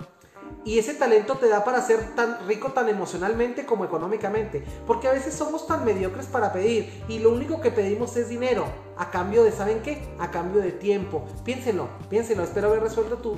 [0.65, 4.65] Y ese talento te da para ser tan rico tan emocionalmente como económicamente.
[4.87, 8.67] Porque a veces somos tan mediocres para pedir y lo único que pedimos es dinero.
[8.97, 10.03] A cambio de, ¿saben qué?
[10.19, 11.25] A cambio de tiempo.
[11.45, 12.43] Piénsenlo, piénsenlo.
[12.43, 13.37] Espero haber resuelto tu,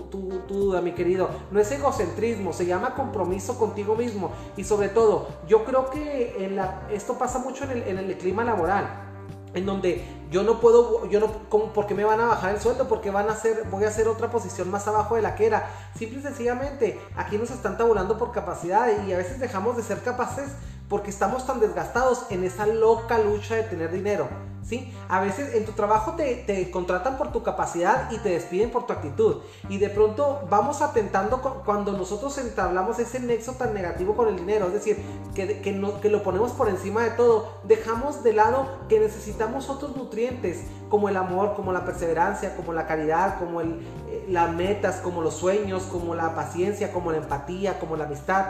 [0.49, 1.29] duda, mi querido.
[1.51, 4.33] No es egocentrismo, se llama compromiso contigo mismo.
[4.57, 6.51] Y sobre todo, yo creo que
[6.91, 9.10] esto pasa mucho en el clima laboral
[9.55, 12.61] en donde yo no puedo, yo no, ¿cómo, ¿por qué me van a bajar el
[12.61, 12.89] sueldo?
[12.89, 15.71] Porque van a hacer, voy a hacer otra posición más abajo de la que era.
[15.97, 20.03] Simple y sencillamente, aquí nos están tabulando por capacidad y a veces dejamos de ser
[20.03, 20.51] capaces
[20.89, 24.29] porque estamos tan desgastados en esa loca lucha de tener dinero.
[24.63, 24.93] ¿Sí?
[25.09, 28.93] A veces en tu trabajo te, contratan por tu capacidad y te despiden por tu
[28.93, 29.37] actitud.
[29.69, 34.67] Y de pronto vamos atentando cuando nosotros entablamos ese nexo tan negativo con el dinero.
[34.67, 34.99] Es decir,
[35.35, 37.61] que, que, no, que lo ponemos por encima de todo.
[37.65, 42.87] Dejamos de lado que necesitamos otros nutrientes como el amor, como la perseverancia, como la
[42.87, 47.79] caridad, como el, eh, las metas, como los sueños, como la paciencia, como la empatía,
[47.79, 48.47] como la amistad.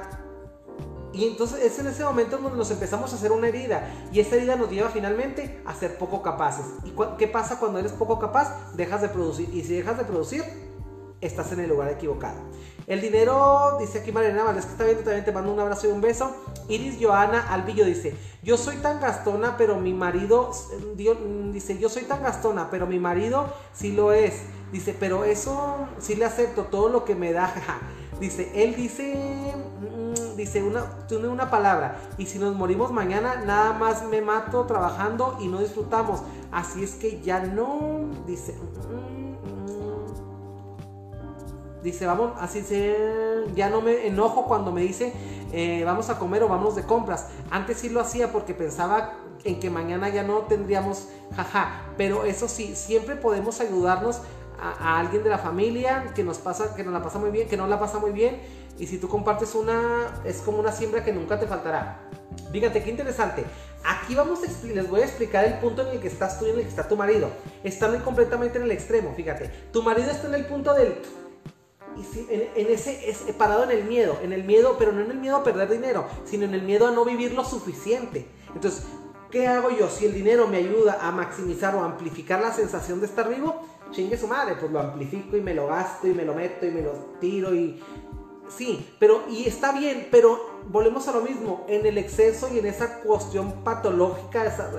[1.13, 3.91] Y entonces es en ese momento donde nos empezamos a hacer una herida.
[4.13, 6.67] Y esa herida nos lleva finalmente a ser poco capaces.
[6.85, 8.75] ¿Y qué pasa cuando eres poco capaz?
[8.75, 9.49] Dejas de producir.
[9.53, 10.45] Y si dejas de producir,
[11.21, 12.39] estás en el lugar equivocado.
[12.87, 15.93] El dinero, dice aquí Mariana Valdés que está viendo, también te mando un abrazo y
[15.93, 16.35] un beso.
[16.69, 20.51] Iris Joana Albillo dice, yo soy tan gastona, pero mi marido,
[20.97, 24.43] dice, yo soy tan gastona, pero mi marido sí lo es.
[24.73, 27.55] Dice, pero eso sí le acepto, todo lo que me da.
[28.21, 29.55] dice, él dice,
[30.37, 35.39] dice una, tiene una palabra, y si nos morimos mañana, nada más me mato trabajando
[35.41, 36.23] y no disfrutamos.
[36.53, 38.55] Así es que ya no, dice,
[41.83, 42.97] dice, vamos, así se,
[43.55, 45.13] ya no me enojo cuando me dice,
[45.53, 47.29] eh, vamos a comer o vamos de compras.
[47.51, 49.15] Antes sí lo hacía porque pensaba
[49.45, 54.21] en que mañana ya no tendríamos, jaja, pero eso sí, siempre podemos ayudarnos
[54.61, 57.57] a, alguien de la familia que nos pasa, que nos la pasa muy bien, que
[57.57, 58.41] no la pasa muy bien
[58.81, 62.01] y si tú compartes una, es como una siembra que nunca te faltará.
[62.51, 63.45] Fíjate, qué interesante.
[63.85, 66.51] Aquí vamos a les voy a explicar el punto en el que estás tú y
[66.51, 67.29] en el que está tu marido.
[67.63, 69.51] Están completamente en el extremo, fíjate.
[69.71, 70.95] Tu marido está en el punto del...
[72.31, 75.37] en, ese, es parado en el miedo, en el miedo, pero no en el miedo
[75.37, 78.27] a perder dinero, sino en el miedo a no vivir lo suficiente.
[78.55, 78.85] Entonces,
[79.31, 79.91] ¿qué hago yo?
[79.91, 84.17] Si el dinero me ayuda a maximizar o amplificar la sensación de estar vivo, chingue
[84.17, 86.83] su madre, pues lo amplifico y me lo gasto y me lo meto y me
[86.83, 87.83] lo tiro y
[88.51, 92.67] Sí, pero y está bien, pero volvemos a lo mismo, en el exceso y en
[92.67, 94.71] esa cuestión patológica, esa,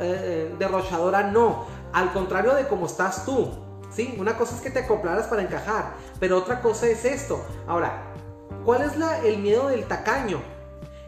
[0.00, 1.66] eh, derrochadora, no.
[1.92, 3.50] Al contrario de cómo estás tú.
[3.90, 7.44] Sí, una cosa es que te acoplaras para encajar, pero otra cosa es esto.
[7.66, 8.14] Ahora,
[8.64, 10.40] ¿cuál es la, el miedo del tacaño?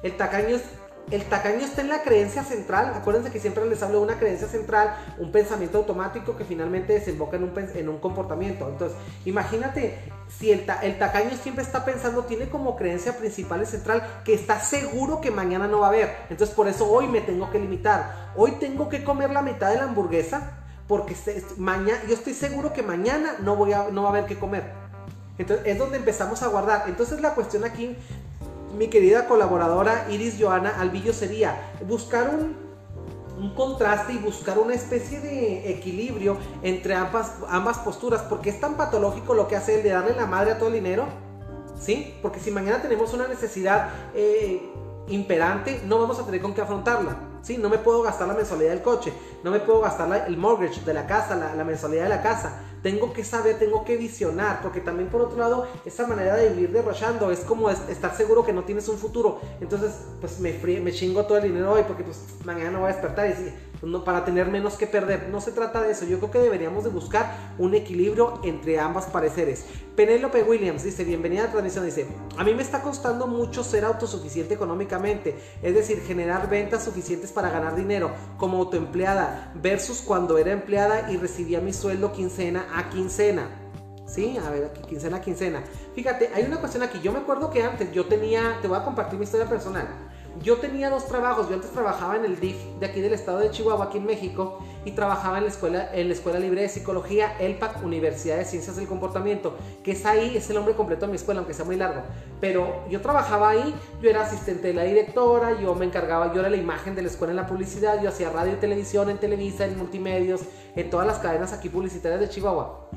[0.03, 0.65] El tacaño es
[1.11, 2.93] el tacaño está en la creencia central.
[2.95, 7.37] Acuérdense que siempre les hablo de una creencia central, un pensamiento automático que finalmente desemboca
[7.37, 8.69] en un, en un comportamiento.
[8.69, 9.99] Entonces, imagínate
[10.29, 15.21] si el, tacaño siempre está pensando, tiene como creencia principal y central que está seguro
[15.21, 16.17] que mañana no va a haber.
[16.31, 18.33] Entonces, por eso hoy me tengo que limitar.
[18.37, 21.17] Hoy tengo que comer la mitad de la hamburguesa porque
[21.59, 24.83] mañana, yo estoy seguro que mañana no, voy a, no va a haber que comer.
[25.39, 26.85] Entonces es donde empezamos a guardar.
[26.87, 27.97] Entonces la cuestión aquí,
[28.77, 32.57] mi querida colaboradora Iris Joana Albillo, sería buscar un,
[33.39, 38.77] un contraste y buscar una especie de equilibrio entre ambas, ambas posturas, porque es tan
[38.77, 41.07] patológico lo que hace el de darle la madre a todo el dinero,
[41.79, 42.15] ¿sí?
[42.23, 44.63] Porque si mañana tenemos una necesidad eh,
[45.09, 47.32] imperante, no vamos a tener con qué afrontarla.
[47.43, 47.59] ¿Sí?
[47.59, 49.13] No me puedo gastar la mensualidad del coche,
[49.43, 52.61] no me puedo gastar el mortgage de la casa, la, mensualidad de la casa.
[52.83, 56.73] Tengo que saber, tengo que visionar, porque también por otro lado, esa manera de vivir
[56.73, 59.41] derrochando es como estar seguro que no tienes un futuro.
[59.61, 62.93] Entonces, pues me, me chingo todo el dinero hoy porque pues mañana no voy a
[62.93, 63.72] despertar y
[64.05, 65.29] para tener menos que perder.
[65.29, 66.05] No se trata de eso.
[66.05, 69.65] Yo creo que deberíamos de buscar un equilibrio entre ambas pareceres.
[69.97, 72.07] Penélope Williams dice, bienvenida a la transmisión, dice,
[72.39, 77.51] a mí me está costando mucho ser autosuficiente económicamente, es decir, generar ventas suficientes para
[77.51, 83.51] ganar dinero como autoempleada versus cuando era empleada y recibía mi sueldo quincena a quincena.
[84.07, 85.63] Sí, a ver, aquí, quincena a quincena.
[85.95, 87.01] Fíjate, hay una cuestión aquí.
[87.01, 89.89] Yo me acuerdo que antes yo tenía, te voy a compartir mi historia personal.
[90.41, 91.49] Yo tenía dos trabajos.
[91.49, 94.59] Yo antes trabajaba en el DIF de aquí del estado de Chihuahua, aquí en México,
[94.85, 98.77] y trabajaba en la escuela, en la escuela libre de psicología, ELPAC, Universidad de Ciencias
[98.77, 99.55] del Comportamiento,
[99.85, 102.03] que es ahí, es el nombre completo de mi escuela, aunque sea muy largo.
[102.41, 106.51] Pero yo trabajaba ahí, yo era asistente de la directora, yo me encargaba, yo era
[106.51, 109.67] la imagen de la escuela en la publicidad, yo hacía radio y televisión en Televisa,
[109.67, 110.41] en multimedios,
[110.75, 112.89] en todas las cadenas aquí publicitarias de Chihuahua.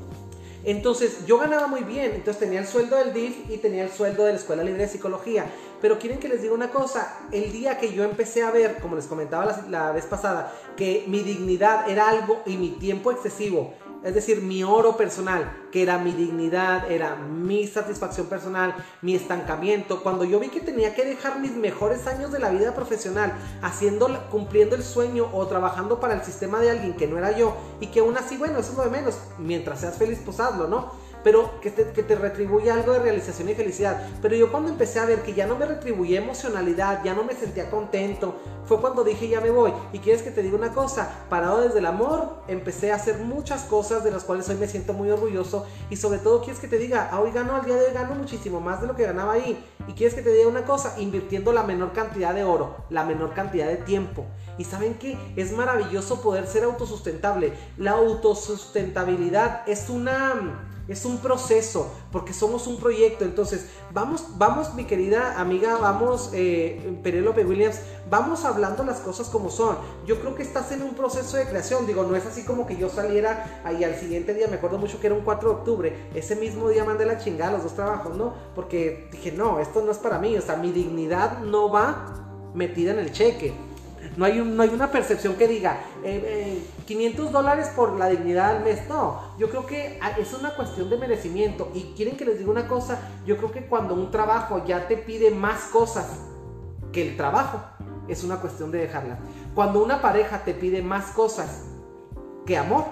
[0.66, 4.24] Entonces yo ganaba muy bien, entonces tenía el sueldo del DIF y tenía el sueldo
[4.24, 5.46] de la Escuela Libre de Psicología.
[5.80, 8.96] Pero quieren que les diga una cosa, el día que yo empecé a ver, como
[8.96, 13.74] les comentaba la, vez pasada, que mi dignidad era algo y mi tiempo excesivo,
[14.06, 20.04] es decir, mi oro personal, que era mi dignidad, era mi satisfacción personal, mi estancamiento.
[20.04, 23.32] Cuando yo vi que tenía que dejar mis mejores años de la vida profesional
[23.62, 27.56] haciendo, cumpliendo el sueño o trabajando para el sistema de alguien que no era yo
[27.80, 29.18] y que aún así, bueno, eso es lo de menos.
[29.38, 30.92] Mientras seas feliz, pues hazlo, ¿no?
[31.26, 34.00] Pero que te, que te retribuye algo de realización y felicidad.
[34.22, 37.34] Pero yo cuando empecé a ver que ya no me retribuía emocionalidad, ya no me
[37.34, 39.72] sentía contento, fue cuando dije ya me voy.
[39.92, 43.64] Y quieres que te diga una cosa, parado desde el amor, empecé a hacer muchas
[43.64, 45.66] cosas de las cuales hoy me siento muy orgulloso.
[45.90, 48.14] Y sobre todo quieres que te diga, ah, hoy gano, al día de hoy gano
[48.14, 49.64] muchísimo más de lo que ganaba ahí.
[49.88, 53.34] Y quieres que te diga una cosa, invirtiendo la menor cantidad de oro, la menor
[53.34, 54.26] cantidad de tiempo.
[54.58, 57.52] Y saben que es maravilloso poder ser autosustentable.
[57.78, 63.24] La autosustentabilidad es una es un proceso, porque somos un proyecto.
[63.24, 67.00] Entonces, vamos, vamos, mi querida amiga, vamos, eh,
[67.46, 69.76] Williams, vamos hablando las cosas como son.
[70.06, 71.86] Yo creo que estás en un proceso de creación.
[71.86, 75.00] Digo, no es así como que yo saliera ahí al siguiente día, me acuerdo mucho
[75.00, 78.16] que era un 4 de octubre, ese mismo día mandé la chingada los dos trabajos,
[78.16, 78.34] ¿no?
[78.54, 82.92] Porque dije, no, esto no es para mí, o sea, mi dignidad no va metida
[82.92, 83.54] en el cheque.
[84.16, 85.78] No hay, no hay una percepción que diga
[86.86, 88.88] 500 eh, dólares por la dignidad al mes.
[88.88, 91.70] No, yo creo que ah, es una cuestión de merecimiento.
[91.74, 94.96] Y quieren que les diga una cosa, yo creo que cuando un trabajo ya te
[94.96, 96.20] pide más cosas
[96.92, 97.60] que el trabajo,
[98.08, 99.18] es una cuestión de dejarla.
[99.54, 101.64] Cuando una pareja te pide más cosas
[102.46, 102.84] que amor,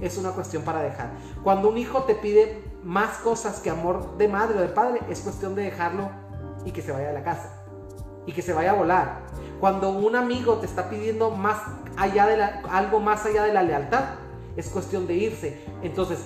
[0.00, 1.10] es una cuestión para dejar.
[1.42, 5.20] Cuando un hijo te pide más cosas que amor de madre o de padre, es
[5.20, 6.10] cuestión de dejarlo
[6.64, 7.59] y que se vaya de la casa.
[8.30, 11.58] Y que se vaya a volar cuando un amigo te está pidiendo más
[11.96, 14.04] allá de algo más allá de la lealtad,
[14.56, 15.60] es cuestión de irse.
[15.82, 16.24] Entonces,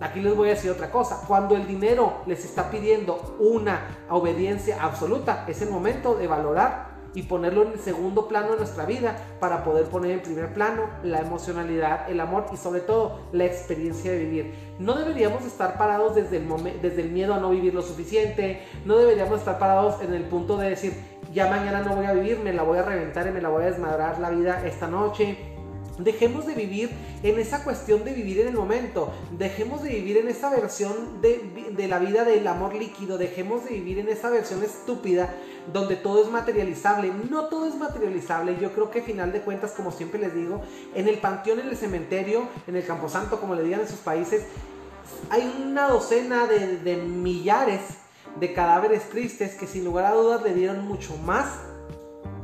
[0.00, 1.22] aquí les voy a decir otra cosa.
[1.26, 3.80] Cuando el dinero les está pidiendo una
[4.10, 8.84] obediencia absoluta, es el momento de valorar y ponerlo en el segundo plano de nuestra
[8.84, 13.44] vida para poder poner en primer plano la emocionalidad, el amor y sobre todo la
[13.44, 14.54] experiencia de vivir.
[14.78, 18.96] No deberíamos estar parados desde el, desde el miedo a no vivir lo suficiente, no
[18.96, 20.94] deberíamos estar parados en el punto de decir,
[21.34, 23.64] ya mañana no voy a vivir, me la voy a reventar y me la voy
[23.64, 25.36] a desmadrar la vida esta noche.
[25.98, 26.90] Dejemos de vivir
[27.22, 29.12] en esa cuestión de vivir en el momento.
[29.36, 33.18] Dejemos de vivir en esa versión de, de, la vida del amor líquido.
[33.18, 35.32] Dejemos de vivir en esa versión estúpida
[35.72, 37.12] donde todo es materializable.
[37.30, 38.56] No todo es materializable.
[38.60, 40.62] Yo creo que al final de cuentas, como siempre les digo,
[40.94, 44.46] en el panteón, en el cementerio, en el camposanto, como le digan en sus países,
[45.30, 48.03] hay una docena de, de millares
[48.40, 51.46] de cadáveres tristes que sin lugar a dudas le dieron mucho más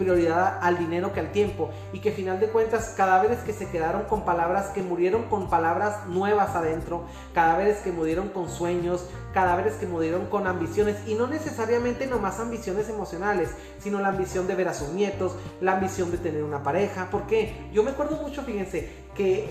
[0.01, 1.70] prioridad al dinero que al tiempo.
[1.93, 6.07] Y que final de cuentas cadáveres que se quedaron con palabras que murieron con palabras
[6.07, 12.07] nuevas adentro, cadáveres que murieron con sueños, cadáveres que murieron con ambiciones y no necesariamente
[12.07, 16.43] nomás ambiciones emocionales, sino la ambición de ver a sus nietos, la ambición de tener
[16.43, 18.88] una pareja, porque yo me acuerdo mucho, fíjense,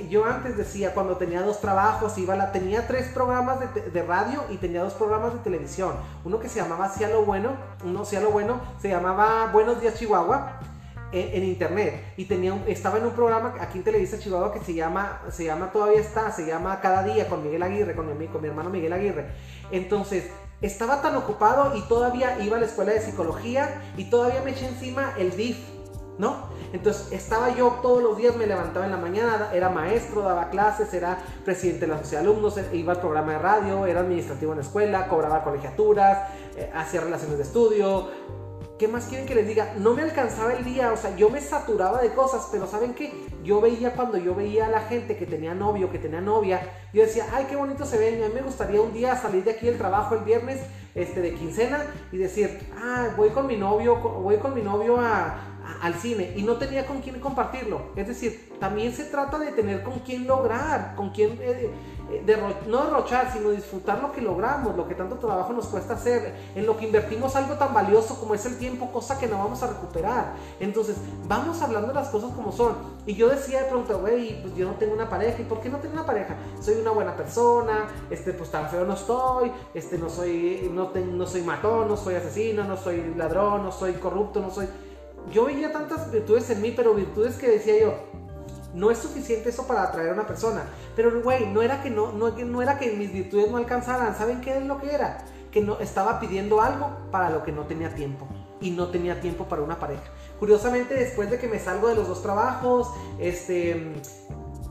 [0.10, 4.58] yo antes decía cuando tenía dos trabajos, iba la, tenía tres programas de, radio y
[4.58, 5.96] tenía dos programas de televisión.
[6.24, 7.52] Uno que se llamaba Hacia lo Bueno,
[7.84, 10.60] uno Hacia lo Bueno, se llamaba Buenos Días Chihuahua
[11.12, 15.22] en, internet y tenía estaba en un programa aquí en Televisa Chihuahua que se llama,
[15.32, 18.48] se llama todavía está, se llama Cada Día con Miguel Aguirre, con mi, con mi
[18.48, 19.28] hermano Miguel Aguirre.
[19.72, 20.30] Entonces,
[20.62, 24.68] estaba tan ocupado y todavía iba a la escuela de psicología y todavía me eché
[24.68, 25.58] encima el DIF,
[26.18, 26.50] ¿no?
[26.74, 30.94] Entonces estaba yo todos los días, me levantaba en la mañana, era maestro, daba clases,
[30.94, 34.60] era presidente de la sociedad de alumnos, iba al programa de radio, era administrativo en
[34.60, 38.10] la escuela, cobraba colegiaturas, eh, hacía relaciones de estudio,
[38.80, 39.74] ¿Qué más quieren que les diga?
[39.78, 43.12] No me alcanzaba el día, o sea, yo me saturaba de cosas, pero ¿saben qué?
[43.44, 46.62] Yo veía cuando yo veía a la gente que tenía novio, que tenía novia,
[46.94, 49.52] yo decía, ay, qué bonito se ven, a mí me gustaría un día salir de
[49.52, 50.62] aquí del trabajo el viernes
[50.96, 54.98] este, de quincena y decir, ah, voy con mi novio, voy con mi novio
[55.82, 57.82] al cine y no tenía con quién compartirlo.
[57.96, 61.70] Es decir, también se trata de tener con quién lograr, con quién eh,
[62.68, 66.66] no derrochar, sino disfrutar lo que logramos, lo que tanto trabajo nos cuesta hacer, en
[66.66, 69.68] lo que invertimos algo tan valioso como es el tiempo, cosa que no vamos a
[69.68, 70.34] recuperar.
[70.60, 70.98] Entonces,
[71.28, 72.76] vamos hablando de las cosas como son.
[73.06, 75.42] Y yo decía de pronto, güey, pues yo no tengo una pareja.
[75.42, 76.36] ¿Y por qué no tengo una pareja?
[76.62, 81.26] Soy una buena persona, este, pues tan feo no estoy, este, no soy, no, no
[81.28, 84.68] soy matón, no soy asesino, no soy ladrón, no soy corrupto, no soy...
[85.32, 87.94] Yo veía tantas virtudes en mí, pero virtudes que decía yo,
[88.74, 90.64] no es suficiente eso para atraer a una persona.
[90.96, 94.16] Pero, güey, no era que no, no, no era que mis virtudes no alcanzaran.
[94.16, 95.26] ¿Saben qué es lo que era?
[95.52, 98.28] Que no estaba pidiendo algo para lo que no tenía tiempo.
[98.62, 100.04] Y no tenía tiempo para una pareja.
[100.40, 103.94] Curiosamente, después de que me salgo de los dos trabajos, este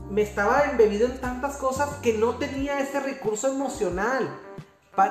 [0.09, 4.29] me estaba embebido en tantas cosas que no tenía ese recurso emocional.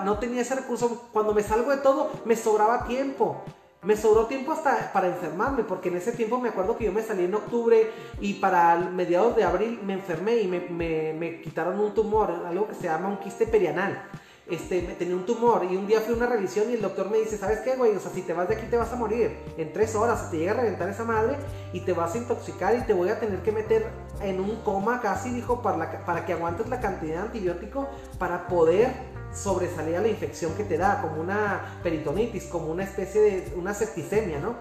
[0.05, 1.09] No tenía ese recurso.
[1.13, 3.43] Cuando me salgo de todo, me sobraba tiempo.
[3.83, 7.01] Me sobró tiempo hasta para enfermarme, porque en ese tiempo me acuerdo que yo me
[7.01, 12.43] salí en octubre y para mediados de abril me enfermé y me, quitaron un tumor,
[12.45, 14.03] algo que se llama un quiste perianal.
[14.49, 17.19] Este, tenía un tumor y un día fui a una revisión y el doctor me
[17.19, 17.95] dice, ¿sabes qué, güey?
[17.95, 19.31] O sea, si te vas de aquí te vas a morir.
[19.57, 21.37] En tres horas te llega a reventar esa madre
[21.73, 23.87] y te vas a intoxicar y te voy a tener que meter
[24.23, 27.87] en un coma casi, dijo, para, para que aguantes la cantidad de antibiótico
[28.19, 28.91] para poder
[29.35, 34.39] sobresalía la infección que te da, como una peritonitis, como una especie de una septicemia,
[34.39, 34.57] ¿no?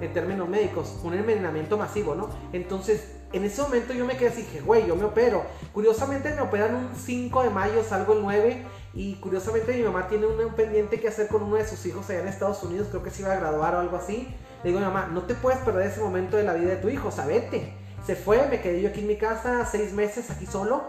[0.00, 2.28] En términos médicos, un envenenamiento masivo, ¿no?
[2.52, 5.44] Entonces, en ese momento yo me quedé así, dije, güey, yo me opero.
[5.72, 10.26] Curiosamente me operan un 5 de mayo, salgo el 9 y curiosamente mi mamá tiene
[10.26, 13.10] un pendiente que hacer con uno de sus hijos allá en Estados Unidos, creo que
[13.10, 14.34] se iba a graduar o algo así.
[14.64, 17.10] Le digo, mamá, no te puedes perder ese momento de la vida de tu hijo,
[17.10, 17.74] sabete.
[18.04, 20.82] Se fue, me quedé yo aquí en mi casa seis meses aquí solo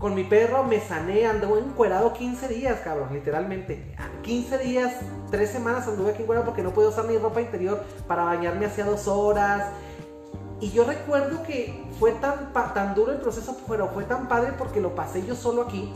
[0.00, 3.94] con mi perro me sané, anduve encuerado 15 días, cabrón, literalmente.
[4.22, 4.94] 15 días,
[5.30, 8.86] 3 semanas anduve aquí encuerado porque no podía usar mi ropa interior para bañarme hacía
[8.86, 9.68] dos horas.
[10.58, 14.80] Y yo recuerdo que fue tan, tan duro el proceso, pero fue tan padre porque
[14.80, 15.92] lo pasé yo solo aquí.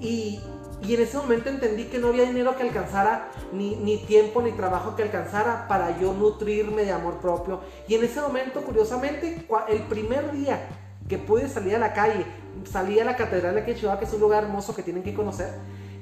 [0.00, 0.40] Y,
[0.82, 4.50] y en ese momento entendí que no había dinero que alcanzara, ni, ni, tiempo ni
[4.50, 7.60] trabajo que alcanzara para yo nutrirme de amor propio.
[7.86, 10.68] Y en ese momento, curiosamente, el primer día
[11.08, 12.26] que pude salir a la calle,
[12.64, 15.52] salí a la catedral de Chihuahua, que es un lugar hermoso que tienen que conocer.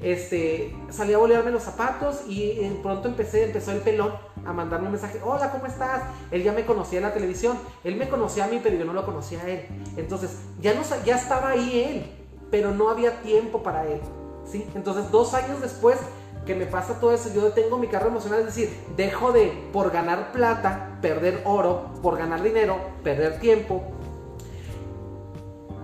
[0.03, 4.13] Este, salí a bolearme los zapatos y en pronto empecé, empezó el pelón
[4.45, 6.03] a mandarme un mensaje, hola, ¿cómo estás?
[6.31, 8.93] Él ya me conocía en la televisión, él me conocía a mí, pero yo no
[8.93, 9.67] lo conocía a él.
[9.97, 12.07] Entonces, ya, no, ya estaba ahí él,
[12.51, 14.01] pero no había tiempo para él.
[14.45, 14.67] ¿sí?
[14.75, 15.99] Entonces, dos años después
[16.47, 19.91] que me pasa todo eso, yo detengo mi carro emocional, es decir, dejo de, por
[19.91, 23.83] ganar plata, perder oro, por ganar dinero, perder tiempo,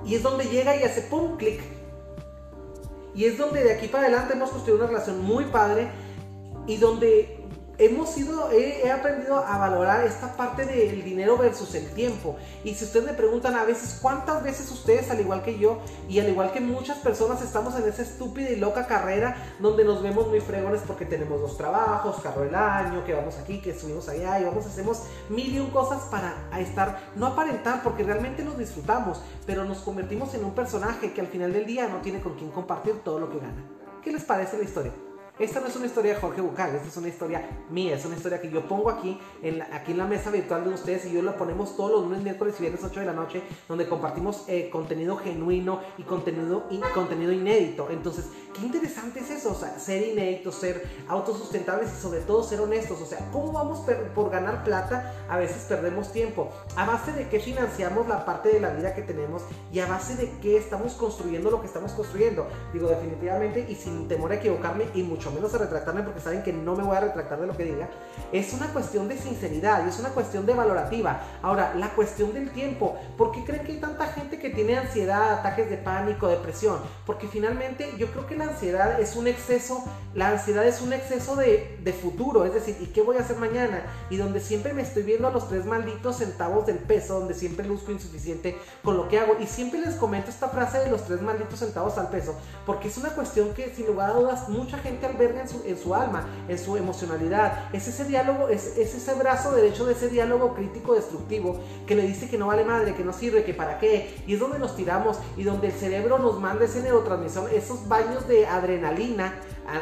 [0.05, 1.61] y es donde llega y hace pum, clic.
[3.15, 5.91] Y es donde de aquí para adelante hemos construido una relación muy padre
[6.67, 7.42] y donde
[7.79, 12.37] hemos ido, he, aprendido a valorar esta parte del dinero versus el tiempo.
[12.65, 16.21] Y si ustedes me preguntan a veces cuántas veces ustedes, al igual que yo, y
[16.21, 20.29] al igual que muchas personas, estamos en esa estúpida y loca carrera donde nos vemos
[20.29, 24.41] muy fregones porque tenemos dos trabajos, carro del año, que vamos aquí, que subimos allá,
[24.41, 29.23] y vamos, hacemos mil y un cosas para estar, no aparentar, porque realmente nos disfrutamos,
[29.47, 32.51] pero nos convertimos en un personaje que al final del día no tiene con quién
[32.51, 33.65] compartir todo lo que gana.
[34.03, 34.93] ¿Qué les parece la historia?
[35.43, 38.15] Esta no es una historia de Jorge Bucal, esta es una historia mía, es una
[38.15, 41.13] historia que yo pongo aquí en la, aquí en la mesa virtual de ustedes y
[41.13, 44.45] yo la ponemos todos los lunes, miércoles y viernes 8 de la noche, donde compartimos
[44.47, 47.89] eh, contenido genuino y contenido, y contenido inédito.
[47.91, 52.61] Entonces, qué interesante es eso, o sea, ser inédito, ser autosustentables y sobre todo ser
[52.61, 53.01] honestos.
[53.01, 53.81] O sea, ¿cómo vamos
[54.15, 55.13] por ganar plata?
[55.29, 56.53] A veces perdemos tiempo.
[56.77, 59.43] ¿A base de qué financiamos la parte de la vida que tenemos?
[59.73, 62.47] ¿Y a base de qué estamos construyendo lo que estamos construyendo?
[62.73, 66.53] Digo, definitivamente y sin temor a equivocarme y mucho menos a retractarme porque saben que
[66.53, 67.89] no me voy a retractar de lo que diga,
[68.33, 71.21] es una cuestión de sinceridad y es una cuestión de valorativa.
[71.43, 75.33] Ahora, la cuestión del tiempo, ¿por qué creen que hay tanta gente que tiene ansiedad,
[75.33, 76.79] ataques de pánico, depresión?
[77.07, 81.37] Porque finalmente yo creo que la ansiedad es un exceso, la ansiedad es un exceso
[81.37, 83.83] de, de futuro, es decir, ¿y qué voy a hacer mañana?
[84.11, 87.67] Y donde siempre me estoy viendo a los tres malditos centavos del peso, donde siempre
[87.67, 89.37] luzco insuficiente con lo que hago.
[89.41, 92.97] Y siempre les comento esta frase de los tres malditos centavos al peso, porque es
[92.97, 96.77] una cuestión que sin lugar a dudas mucha gente alberga en su, alma, en su
[96.77, 97.69] emocionalidad.
[97.73, 102.03] Es ese diálogo, es, es ese brazo derecho de ese diálogo crítico destructivo que le
[102.03, 104.23] dice que no vale madre, que no sirve, que para qué.
[104.27, 108.27] Y es donde nos tiramos y donde el cerebro nos manda ese neurotransmisor, esos baños
[108.29, 109.35] de adrenalina.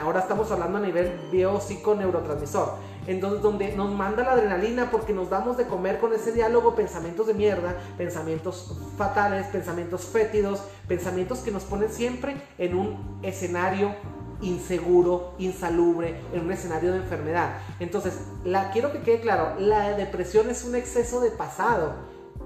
[0.03, 5.31] Ahora estamos hablando a nivel biopsico-neurotransmisor en donde, donde, nos manda la adrenalina porque nos
[5.31, 11.51] damos de comer con ese diálogo pensamientos de mierda, pensamientos fatales, pensamientos fétidos, pensamientos que
[11.51, 13.95] nos ponen siempre en un escenario
[14.43, 17.59] inseguro, insalubre, en un escenario de enfermedad.
[17.79, 18.15] Entonces,
[18.45, 21.95] la, quiero que quede claro, la depresión es un exceso de pasado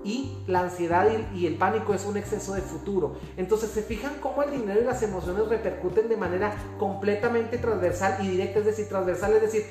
[0.04, 3.16] y la ansiedad y, el pánico es un exceso de futuro.
[3.36, 8.28] Entonces, se fijan cómo el dinero y las emociones repercuten de manera completamente transversal y
[8.28, 9.64] directa, es decir, transversal, es decir,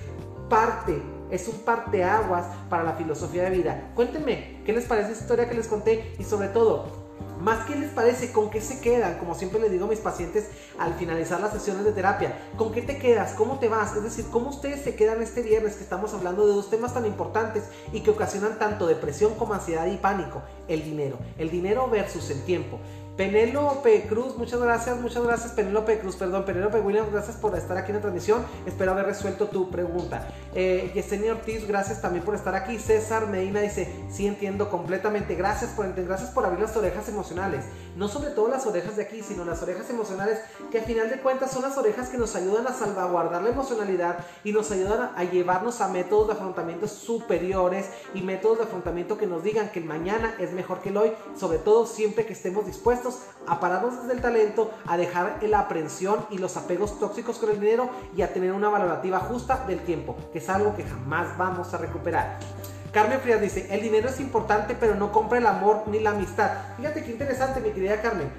[0.50, 3.92] parte, es un parteaguas para la filosofía de vida.
[3.96, 6.16] Cuéntenme, ¿qué les parece esta historia que les conté?
[6.20, 7.03] Y sobre todo,
[7.40, 10.50] más qué les parece, con qué se quedan, como siempre les digo a mis pacientes
[10.78, 13.34] al finalizar las sesiones de terapia, ¿con qué te quedas?
[13.34, 13.96] ¿Cómo te vas?
[13.96, 17.06] Es decir, ¿cómo ustedes se quedan este viernes que estamos hablando de dos temas tan
[17.06, 20.42] importantes y que ocasionan tanto depresión como ansiedad y pánico?
[20.68, 22.80] El dinero, el dinero versus el tiempo.
[23.16, 27.92] Penélope Cruz, muchas gracias, muchas gracias Penélope Cruz, perdón, Penélope Williams, gracias por estar aquí
[27.92, 30.30] en la transmisión, espero haber resuelto tu pregunta.
[30.56, 32.80] Eh, Yesenia Ortiz, gracias también por estar aquí.
[32.80, 38.08] César Medina dice, sí entiendo completamente, gracias por, gracias por abrir las orejas emocionales, no
[38.08, 40.40] sobre todo las orejas de aquí, sino las orejas emocionales,
[40.72, 44.26] que al final de cuentas son las orejas que nos ayudan a salvaguardar la emocionalidad
[44.44, 47.86] y nos ayudan a llevarnos a métodos de afrontamiento superiores
[48.16, 51.60] y métodos de afrontamiento que nos digan que mañana es mejor que el hoy, sobre
[51.60, 53.03] todo siempre que estemos dispuestos
[53.48, 57.60] a pararnos desde el talento, a dejar la aprensión y los apegos tóxicos con el
[57.60, 61.74] dinero y a tener una valorativa justa del tiempo, que es algo que jamás vamos
[61.74, 62.40] a recuperar.
[62.92, 66.52] Carmen Frías dice, el dinero es importante, pero no compra el amor ni la amistad.
[66.78, 68.30] Fíjate qué interesante, mi querida Carmen.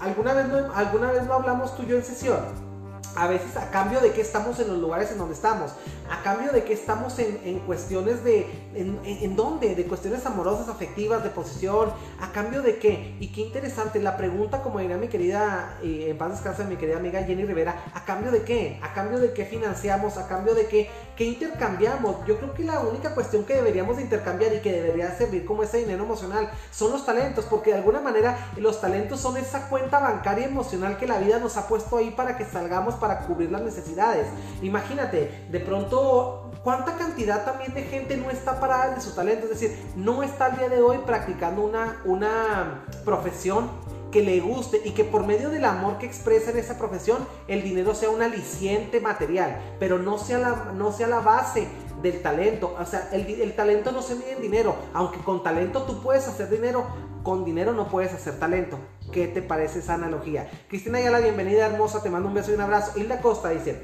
[0.00, 2.73] ¿Alguna vez, ¿Alguna vez lo hablamos tú y yo en sesión?
[3.16, 5.72] A veces a cambio de que estamos en los lugares en donde estamos,
[6.10, 11.30] a cambio de que estamos en, cuestiones de, en, dónde, de cuestiones amorosas, afectivas, de
[11.30, 11.90] posición,
[12.20, 13.16] a cambio de qué.
[13.20, 16.96] Y qué interesante, la pregunta, como diría mi querida, eh, en paz descansa mi querida
[16.96, 18.78] amiga Jenny Rivera, ¿a cambio de qué?
[18.82, 20.16] ¿A cambio de qué financiamos?
[20.16, 20.90] ¿A cambio de qué?
[21.16, 22.26] ¿Qué intercambiamos?
[22.26, 25.62] Yo creo que la única cuestión que deberíamos de intercambiar y que debería servir como
[25.62, 30.00] ese dinero emocional son los talentos, porque de alguna manera los talentos son esa cuenta
[30.00, 33.60] bancaria emocional que la vida nos ha puesto ahí para que salgamos para cubrir las
[33.60, 34.26] necesidades.
[34.62, 39.44] Imagínate, de pronto, ¿cuánta cantidad también de gente no está parada de su talento?
[39.44, 43.68] Es decir, no está al día de hoy practicando una, una profesión
[44.10, 47.62] que le guste y que por medio del amor que expresa en esa profesión, el
[47.62, 51.68] dinero sea un aliciente material, pero no sea la, no sea la base
[52.00, 52.74] del talento.
[52.80, 54.76] O sea, el, el, talento no se mide en dinero.
[54.94, 56.86] Aunque con talento tú puedes hacer dinero,
[57.22, 58.78] con dinero no puedes hacer talento.
[59.12, 60.50] ¿Qué te parece esa analogía?
[60.68, 62.98] Cristina la bienvenida hermosa, te mando un beso y un abrazo.
[62.98, 63.82] Hilda Costa dice,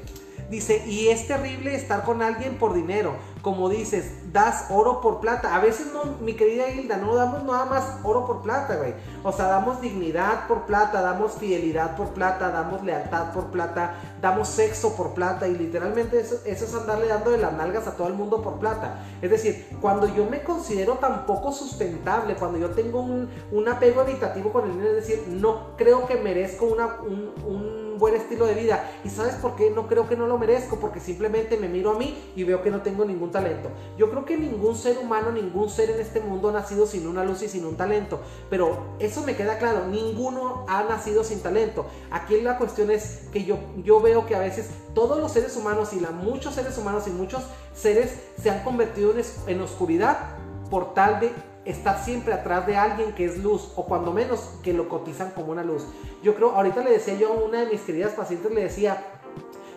[0.51, 5.55] dice, y es terrible estar con alguien por dinero como dices, das oro por plata.
[5.55, 8.93] A veces no, mi querida Hilda, no damos nada más oro por plata, güey.
[9.23, 14.47] O sea, damos dignidad por plata, damos fidelidad por plata, damos lealtad por plata, damos
[14.47, 15.47] sexo por plata.
[15.47, 18.59] Y literalmente eso, eso es andarle dando de las nalgas a todo el mundo por
[18.59, 19.03] plata.
[19.21, 23.29] Es decir, cuando yo me considero tan poco sustentable, cuando yo tengo un,
[23.71, 28.15] apego evitativo con el dinero, es decir, no creo que merezco una, un, un buen
[28.15, 28.91] estilo de vida.
[29.05, 29.69] ¿Y sabes por qué?
[29.69, 32.71] No creo que no lo merezco, porque simplemente me miro a mí y veo que
[32.71, 33.69] no tengo ningún talento.
[33.95, 37.23] Yo creo que ningún ser humano, ningún ser en este mundo ha nacido sin una
[37.23, 38.19] luz y sin un talento.
[38.49, 41.85] Pero eso me queda claro, ninguno ha nacido sin talento.
[42.09, 45.93] Aquí la cuestión es que yo, yo veo que a veces todos los seres humanos
[45.93, 47.43] y la, muchos seres humanos y muchos
[47.75, 50.17] seres se han convertido en, en oscuridad
[50.71, 51.31] por tal de
[51.65, 55.51] estar siempre atrás de alguien que es luz o cuando menos que lo cotizan como
[55.51, 55.85] una luz.
[56.23, 59.03] Yo creo, ahorita le decía yo a una de mis queridas pacientes, le decía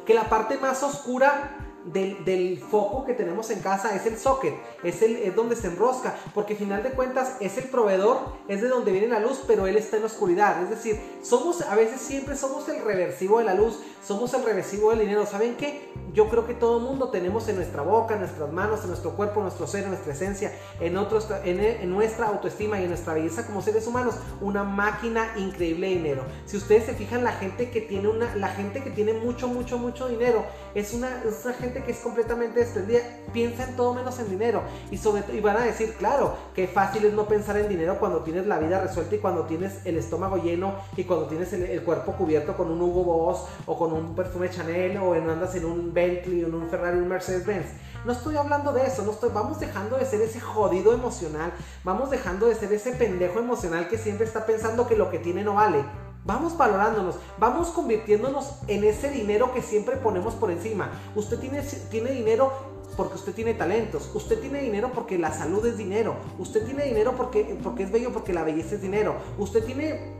[0.07, 5.03] que la parte más oscura del, foco que tenemos en casa es el socket, es,
[5.03, 8.69] el, es donde se enrosca, porque al final de cuentas es el proveedor, es de
[8.69, 10.63] donde viene la luz, pero él está en la oscuridad.
[10.63, 14.91] Es decir, somos, a veces siempre somos el reversivo de la luz, somos el reversivo
[14.91, 15.27] del dinero.
[15.27, 15.93] ¿Saben qué?
[16.13, 19.13] Yo creo que todo el mundo tenemos en nuestra boca, en nuestras manos, en nuestro
[19.13, 22.91] cuerpo, en nuestro ser, en nuestra esencia, en, otros, en, en nuestra autoestima y en
[22.91, 26.23] nuestra belleza como seres humanos, una máquina increíble de dinero.
[26.47, 29.79] Si ustedes se fijan, la gente que tiene una, la gente que tiene mucho, mucho,
[29.79, 30.45] mucho dinero,
[30.75, 33.01] es una, es gente que es completamente desprendida,
[33.33, 34.63] piensa en todo menos en dinero.
[34.91, 38.21] Y, sobre, y van a decir, claro, que fácil es no pensar en dinero cuando
[38.21, 42.13] tienes la vida resuelta y cuando tienes el estómago lleno y cuando tienes el, cuerpo
[42.13, 45.93] cubierto con un Hugo Boss o con un perfume Chanel o en, andas en un
[45.93, 47.67] Bentley en un Ferrari un Mercedes Benz.
[48.05, 51.53] No estoy hablando de eso, no estoy, vamos dejando de ser ese jodido emocional,
[51.85, 55.43] vamos dejando de ser ese pendejo emocional que siempre está pensando que lo que tiene
[55.43, 55.85] no vale.
[56.27, 60.91] Vamos valorándonos, vamos convirtiéndonos en ese dinero que siempre ponemos por encima.
[61.15, 62.51] Usted tiene, tiene dinero
[62.97, 67.15] porque usted tiene talentos, usted tiene dinero porque la salud es dinero, usted tiene dinero
[67.17, 70.15] porque, porque es bello, porque la belleza es dinero, usted tiene,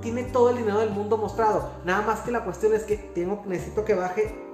[0.00, 1.70] tiene todo el dinero del mundo mostrado.
[1.84, 4.46] Nada más que la cuestión es que tengo, necesito que baje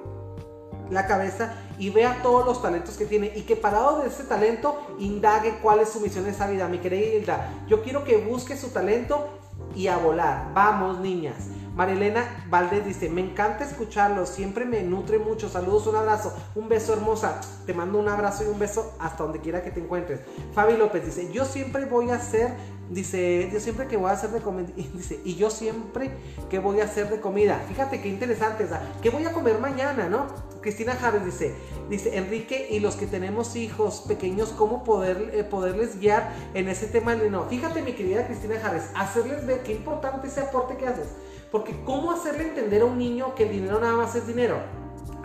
[0.91, 4.79] la cabeza y vea todos los talentos que tiene y que parado de ese talento
[4.99, 6.69] indague cuál es su misión en esa vida.
[6.69, 9.29] Mi querida Hilda, yo quiero que busque su talento
[9.75, 10.53] y a volar.
[10.55, 11.49] Vamos, niñas.
[11.75, 15.49] Marilena Valdés dice, me encanta escucharlo, siempre me nutre mucho.
[15.49, 17.41] Saludos, un abrazo, un beso hermosa.
[17.65, 20.21] Te mando un abrazo y un beso hasta donde quiera que te encuentres.
[20.55, 22.53] Fabi López dice, yo siempre voy a hacer,
[22.91, 26.11] dice, yo siempre que voy a hacer de comida, dice, y yo siempre
[26.51, 27.63] que voy a hacer de comida.
[27.69, 28.67] Fíjate qué interesante,
[29.01, 30.27] ¿qué voy a comer mañana, no?
[30.61, 31.55] Cristina Javes dice,
[31.91, 36.87] dice Enrique y los que tenemos hijos pequeños, ¿cómo poder, eh, poderles guiar en ese
[36.87, 37.47] tema dinero?
[37.51, 41.09] Fíjate mi querida Cristina Javes, hacerles ver qué importante ese aporte que haces.
[41.53, 44.57] Porque ¿cómo hacerle entender a un niño que el dinero nada más es dinero?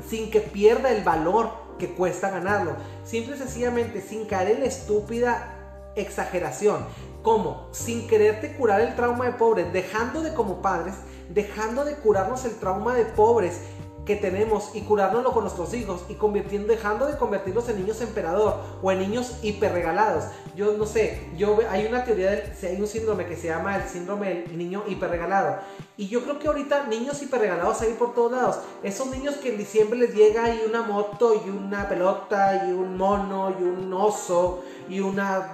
[0.08, 1.50] Sin que pierda el valor
[1.80, 2.76] que cuesta ganarlo.
[3.06, 5.56] Simple y sencillamente, sin caer en la estúpida
[5.96, 6.86] exageración.
[7.24, 7.70] ¿Cómo?
[7.72, 10.96] Sin quererte curar el trauma de pobres, dejando de como padres,
[11.30, 13.62] dejando de curarnos el trauma de pobres
[14.06, 18.56] que tenemos y curárnoslo con nuestros hijos y convirtiendo, dejando de convertirlos en niños emperador
[18.82, 20.26] o en niños hiperregalados.
[20.58, 23.88] Yo no sé, yo hay una teoría, del, hay un síndrome que se llama el
[23.88, 25.60] síndrome del niño hiperregalado.
[25.98, 28.60] Y yo creo que ahorita niños hiperregalados hay por todos lados.
[28.82, 32.98] Esos niños que en diciembre les llega y una moto y una pelota y un
[32.98, 35.54] mono y un oso y una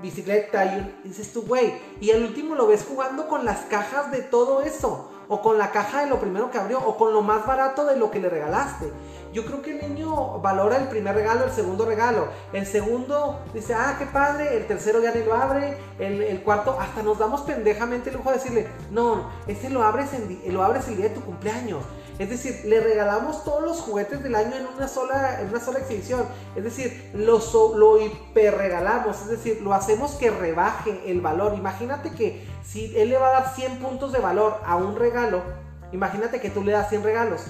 [0.00, 3.66] bicicleta y, un, y dices tú, güey, y al último lo ves jugando con las
[3.66, 7.12] cajas de todo eso o con la caja de lo primero que abrió, o con
[7.12, 8.92] lo más barato de lo que le regalaste.
[9.34, 12.28] Yo creo que el niño valora el primer regalo, el segundo regalo.
[12.52, 14.56] El segundo dice, ah, qué padre.
[14.56, 15.76] El tercero ya ni lo abre.
[15.98, 20.10] El, cuarto, hasta nos damos pendejamente el lujo de decirle, no, ese lo abres,
[20.46, 21.82] lo abres el día de tu cumpleaños.
[22.20, 25.80] Es decir, le regalamos todos los juguetes del año en una sola, en una sola
[25.80, 26.24] exhibición.
[26.54, 27.40] Es decir, lo,
[27.76, 29.20] lo hiperregalamos.
[29.22, 31.54] Es decir, lo hacemos que rebaje el valor.
[31.58, 35.42] Imagínate que si él le va a dar 100 puntos de valor a un regalo,
[35.90, 37.46] imagínate que tú le das 100 regalos.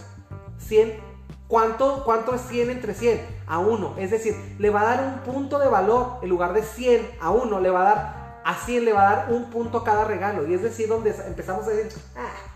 [0.67, 1.14] 100.
[1.49, 3.21] ¿Cuánto, ¿Cuánto es 100 entre 100?
[3.47, 3.95] A 1.
[3.99, 7.31] Es decir, le va a dar un punto de valor en lugar de 100 a
[7.31, 7.61] 1.
[7.61, 10.47] Le va a dar a 100, le va a dar un punto a cada regalo.
[10.49, 12.55] Y es decir, donde empezamos a decir, ah,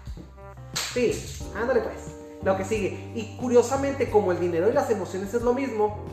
[0.93, 1.13] Sí,
[1.55, 2.15] ándale pues.
[2.43, 3.13] Lo que sigue.
[3.15, 6.05] Y curiosamente, como el dinero y las emociones es lo mismo,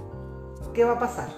[0.74, 1.30] ¿qué va a pasar?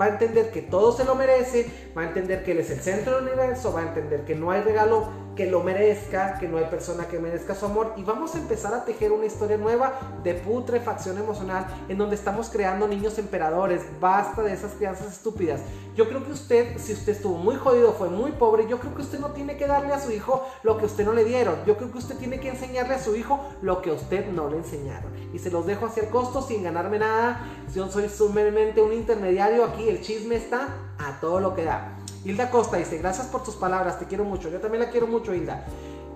[0.00, 2.80] Va a entender que todo se lo merece, va a entender que él es el
[2.80, 6.58] centro del universo, va a entender que no hay regalo que lo merezca, que no
[6.58, 9.92] hay persona que merezca su amor y vamos a empezar a tejer una historia nueva
[10.24, 13.82] de putrefacción emocional en donde estamos creando niños emperadores.
[14.00, 15.60] Basta de esas crianzas estúpidas.
[15.94, 19.02] Yo creo que usted, si usted estuvo muy jodido, fue muy pobre, yo creo que
[19.02, 21.54] usted no tiene que darle a su hijo lo que usted no le dieron.
[21.66, 24.56] Yo creo que usted tiene que enseñarle a su hijo lo que usted no le
[24.56, 25.12] enseñaron.
[25.32, 27.46] Y se los dejo hacia el costo sin ganarme nada.
[27.72, 30.68] Yo soy sumamente un intermediario aquí, el chisme está
[30.98, 31.96] a todo lo que da.
[32.24, 34.50] Hilda Costa dice, gracias por tus palabras, te quiero mucho.
[34.50, 35.64] Yo también la quiero mucho, Hilda.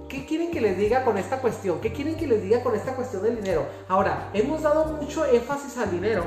[0.08, 1.80] ¿Qué quieren que les diga con esta cuestión?
[1.80, 3.66] ¿Qué quieren que les diga con esta cuestión del dinero?
[3.88, 6.24] Ahora, hemos dado mucho énfasis al dinero.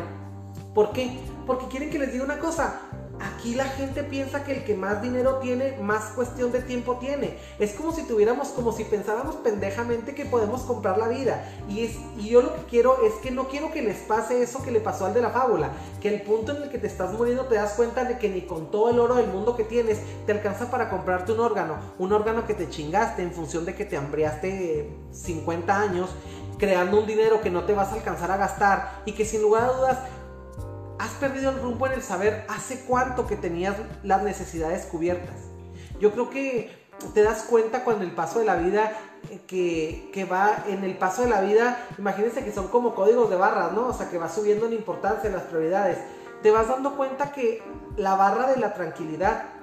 [0.74, 1.20] ¿Por qué?
[1.46, 2.82] Porque quieren que les diga una cosa.
[3.20, 7.38] Aquí la gente piensa que el que más dinero tiene, más cuestión de tiempo tiene.
[7.60, 11.46] Es como si tuviéramos, como si pensáramos pendejamente que podemos comprar la vida.
[11.70, 14.62] Y, es, y yo lo que quiero es que no quiero que les pase eso
[14.62, 15.72] que le pasó al de la fábula.
[16.02, 18.42] Que el punto en el que te estás muriendo te das cuenta de que ni
[18.42, 21.78] con todo el oro del mundo que tienes te alcanza para comprarte un órgano.
[21.98, 26.10] Un órgano que te chingaste en función de que te hambriaste 50 años
[26.58, 29.64] creando un dinero que no te vas a alcanzar a gastar y que sin lugar
[29.64, 30.00] a dudas
[31.00, 35.36] has perdido el rumbo en el saber hace cuánto que tenías las necesidades cubiertas.
[36.00, 36.72] Yo creo que
[37.14, 38.94] te das cuenta cuando el paso de la vida
[39.48, 43.36] que, que, va en el paso de la vida, imagínense que son como códigos de
[43.36, 43.88] barras, ¿no?
[43.88, 45.98] O sea, que va subiendo en importancia, las prioridades.
[46.42, 47.64] Te vas dando cuenta que
[47.98, 49.55] la barra de la tranquilidad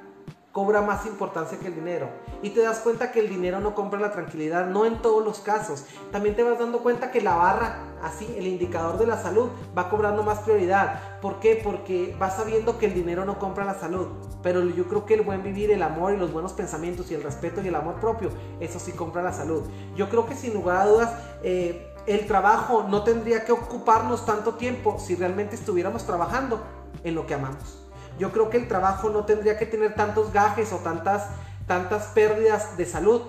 [0.53, 2.11] cobra más importancia que el dinero.
[2.43, 5.41] Y te das cuenta que el dinero no compra la tranquilidad, no en todos los
[5.41, 5.87] casos.
[6.11, 9.89] También te vas dando cuenta que la barra, así, el indicador de la salud, va
[9.89, 11.21] cobrando más prioridad.
[11.21, 11.61] ¿Por qué?
[11.63, 14.09] Porque vas sabiendo que el dinero no compra la salud.
[14.43, 17.23] Pero yo creo que el buen vivir, el amor y los buenos pensamientos y el
[17.23, 18.31] respeto y el amor propio,
[18.61, 19.63] eso sí compra la salud.
[19.97, 24.55] Yo creo que sin lugar a dudas, eh, el trabajo no tendría que ocuparnos tanto
[24.55, 26.61] tiempo si realmente estuviéramos trabajando
[27.05, 27.82] en lo que amamos.
[28.19, 31.29] Yo creo que el trabajo no tendría que tener tantos gajes o tantas,
[31.67, 33.23] tantas pérdidas de salud.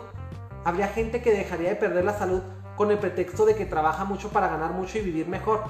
[0.65, 2.41] Habría gente que dejaría de perder la salud
[2.75, 5.63] con el pretexto de que trabaja mucho para ganar mucho y vivir mejor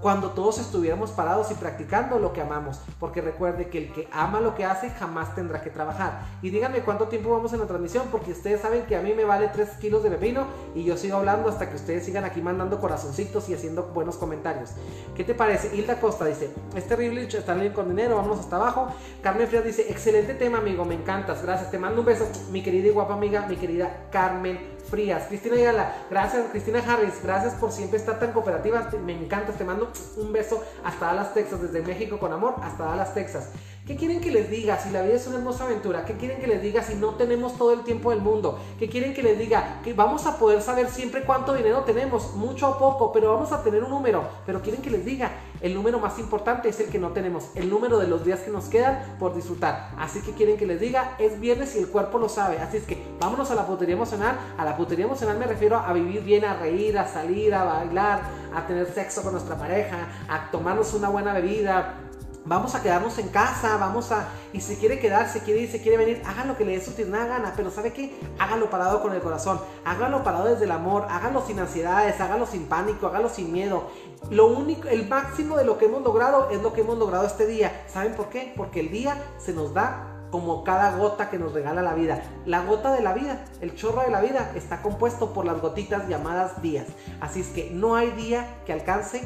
[0.00, 2.80] cuando todos estuviéramos parados y practicando lo que amamos.
[3.00, 6.22] Porque recuerde que el que ama lo que hace jamás tendrá que trabajar.
[6.42, 9.24] Y díganme cuánto tiempo vamos en la transmisión, porque ustedes saben que a mí me
[9.24, 12.80] vale 3 kilos de pepino y yo sigo hablando hasta que ustedes sigan aquí mandando
[12.80, 14.70] corazoncitos y haciendo buenos comentarios.
[15.14, 15.74] ¿Qué te parece?
[15.74, 18.88] Hilda Costa dice, es terrible estar con dinero, vámonos hasta abajo.
[19.22, 22.88] Carmen Frías dice, excelente tema amigo, me encantas, gracias, te mando un beso, mi querida
[22.88, 25.24] y guapa amiga, mi querida Carmen Frías.
[25.28, 26.46] Cristina Ayala, gracias.
[26.50, 28.88] Cristina Harris, gracias por siempre estar tan cooperativa.
[29.04, 33.14] Me encanta, te mando un beso hasta Dallas, Texas, desde México con amor hasta Dallas,
[33.14, 33.50] Texas.
[33.86, 36.04] ¿Qué quieren que les diga si la vida es una hermosa aventura?
[36.04, 38.58] ¿Qué quieren que les diga si no tenemos todo el tiempo del mundo?
[38.80, 39.80] ¿Qué quieren que les diga?
[39.84, 43.62] Que vamos a poder saber siempre cuánto dinero tenemos, mucho o poco, pero vamos a
[43.62, 44.24] tener un número.
[44.44, 45.30] Pero quieren que les diga,
[45.66, 48.50] el número más importante es el que no tenemos, el número de los días que
[48.50, 49.90] nos quedan por disfrutar.
[49.98, 52.58] Así que quieren que les diga, es viernes y el cuerpo lo sabe.
[52.58, 54.38] Así es que vámonos a la putería emocional.
[54.56, 58.22] A la putería emocional me refiero a vivir bien, a reír, a salir, a bailar,
[58.54, 62.05] a tener sexo con nuestra pareja, a tomarnos una buena bebida
[62.46, 65.80] vamos a quedarnos en casa, vamos a, y si quiere quedar, si quiere ir, si
[65.80, 68.18] quiere venir, hágalo que le dé su tierna gana, pero ¿sabe qué?
[68.38, 72.66] Hágalo parado con el corazón, hágalo parado desde el amor, hágalo sin ansiedades, hágalo sin
[72.66, 73.90] pánico, hágalo sin miedo.
[74.30, 77.46] Lo único, el máximo de lo que hemos logrado es lo que hemos logrado este
[77.46, 77.84] día.
[77.88, 78.52] ¿Saben por qué?
[78.56, 82.22] Porque el día se nos da como cada gota que nos regala la vida.
[82.44, 86.08] La gota de la vida, el chorro de la vida, está compuesto por las gotitas
[86.08, 86.86] llamadas días.
[87.20, 89.22] Así es que no hay día que alcance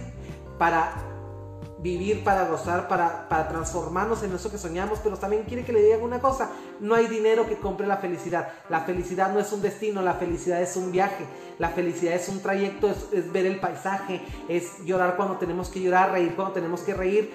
[0.58, 1.09] para
[1.82, 5.82] vivir para gozar, para, para transformarnos en eso que soñamos, pero también quiere que le
[5.82, 6.50] digan una cosa,
[6.80, 8.48] no hay dinero que compre la felicidad.
[8.68, 11.24] La felicidad no es un destino, la felicidad es un viaje,
[11.60, 16.10] la felicidad es un trayecto, es, ver el paisaje, es llorar cuando tenemos que llorar,
[16.10, 17.30] reír cuando tenemos que reír,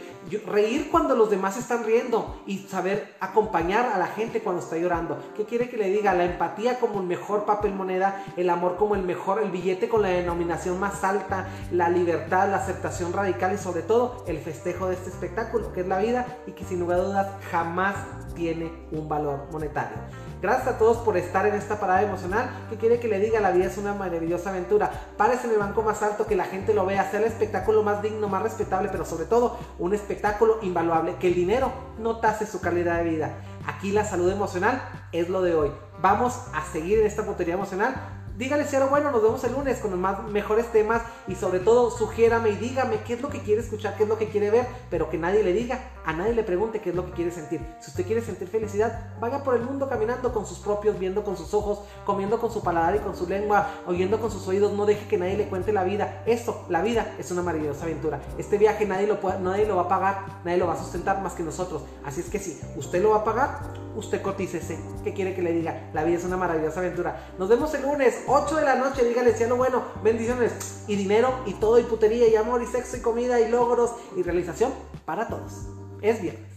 [0.47, 5.19] reír cuando los demás están riendo y saber acompañar a la gente cuando está llorando.
[5.37, 6.15] ¿Qué quiere que le diga?
[6.15, 10.01] La empatía como el mejor papel moneda, el amor como el mejor, el billete con
[10.01, 14.95] la denominación más alta, la libertad, la aceptación radical y sobre todo el festejo de
[14.95, 17.95] este espectáculo que es la vida y que sin lugar a dudas jamás
[18.33, 19.99] tiene un valor monetario.
[20.45, 22.47] Gracias a todos por estar en esta parada emocional.
[22.69, 23.39] que quiere que le diga?
[23.39, 24.91] La vida es una maravillosa aventura.
[25.17, 28.03] Párese en el banco más alto, que la gente lo vea, sea el espectáculo más
[28.03, 31.15] digno, más respetable, pero sobre todo un espectáculo invaluable.
[31.15, 33.33] Que el dinero no tase su calidad de vida.
[33.65, 35.71] Aquí la salud emocional es lo de hoy.
[35.99, 37.95] Vamos a seguir en esta putería emocional
[38.37, 41.89] dígale si bueno, nos vemos el lunes con los más mejores temas y sobre todo
[41.89, 44.67] sugiérame y dígame qué es lo que quiere escuchar, qué es lo que quiere ver,
[44.89, 47.61] pero que nadie le diga, a nadie le pregunte qué es lo que quiere sentir.
[47.79, 51.37] Si usted quiere sentir felicidad, vaya por el mundo caminando con sus propios, viendo con
[51.37, 54.85] sus ojos, comiendo con su paladar y con su lengua, oyendo con sus oídos, no
[54.85, 56.23] deje que nadie le cuente la vida.
[56.25, 58.21] Esto, la vida, es una maravillosa aventura.
[58.37, 61.33] Este viaje nadie lo, nadie lo va a pagar, nadie lo va a sustentar más
[61.33, 61.83] que nosotros.
[62.03, 64.77] Así es que si usted lo va a pagar, usted cotícese.
[65.03, 65.89] ¿Qué quiere que le diga?
[65.93, 67.29] La vida es una maravillosa aventura.
[67.37, 69.03] Nos vemos el lunes, 8 de la noche.
[69.03, 73.01] Dígale, cielo bueno, bendiciones y dinero y todo, y putería y amor y sexo y
[73.01, 74.71] comida y logros y realización
[75.05, 75.67] para todos.
[76.01, 76.54] Es viernes.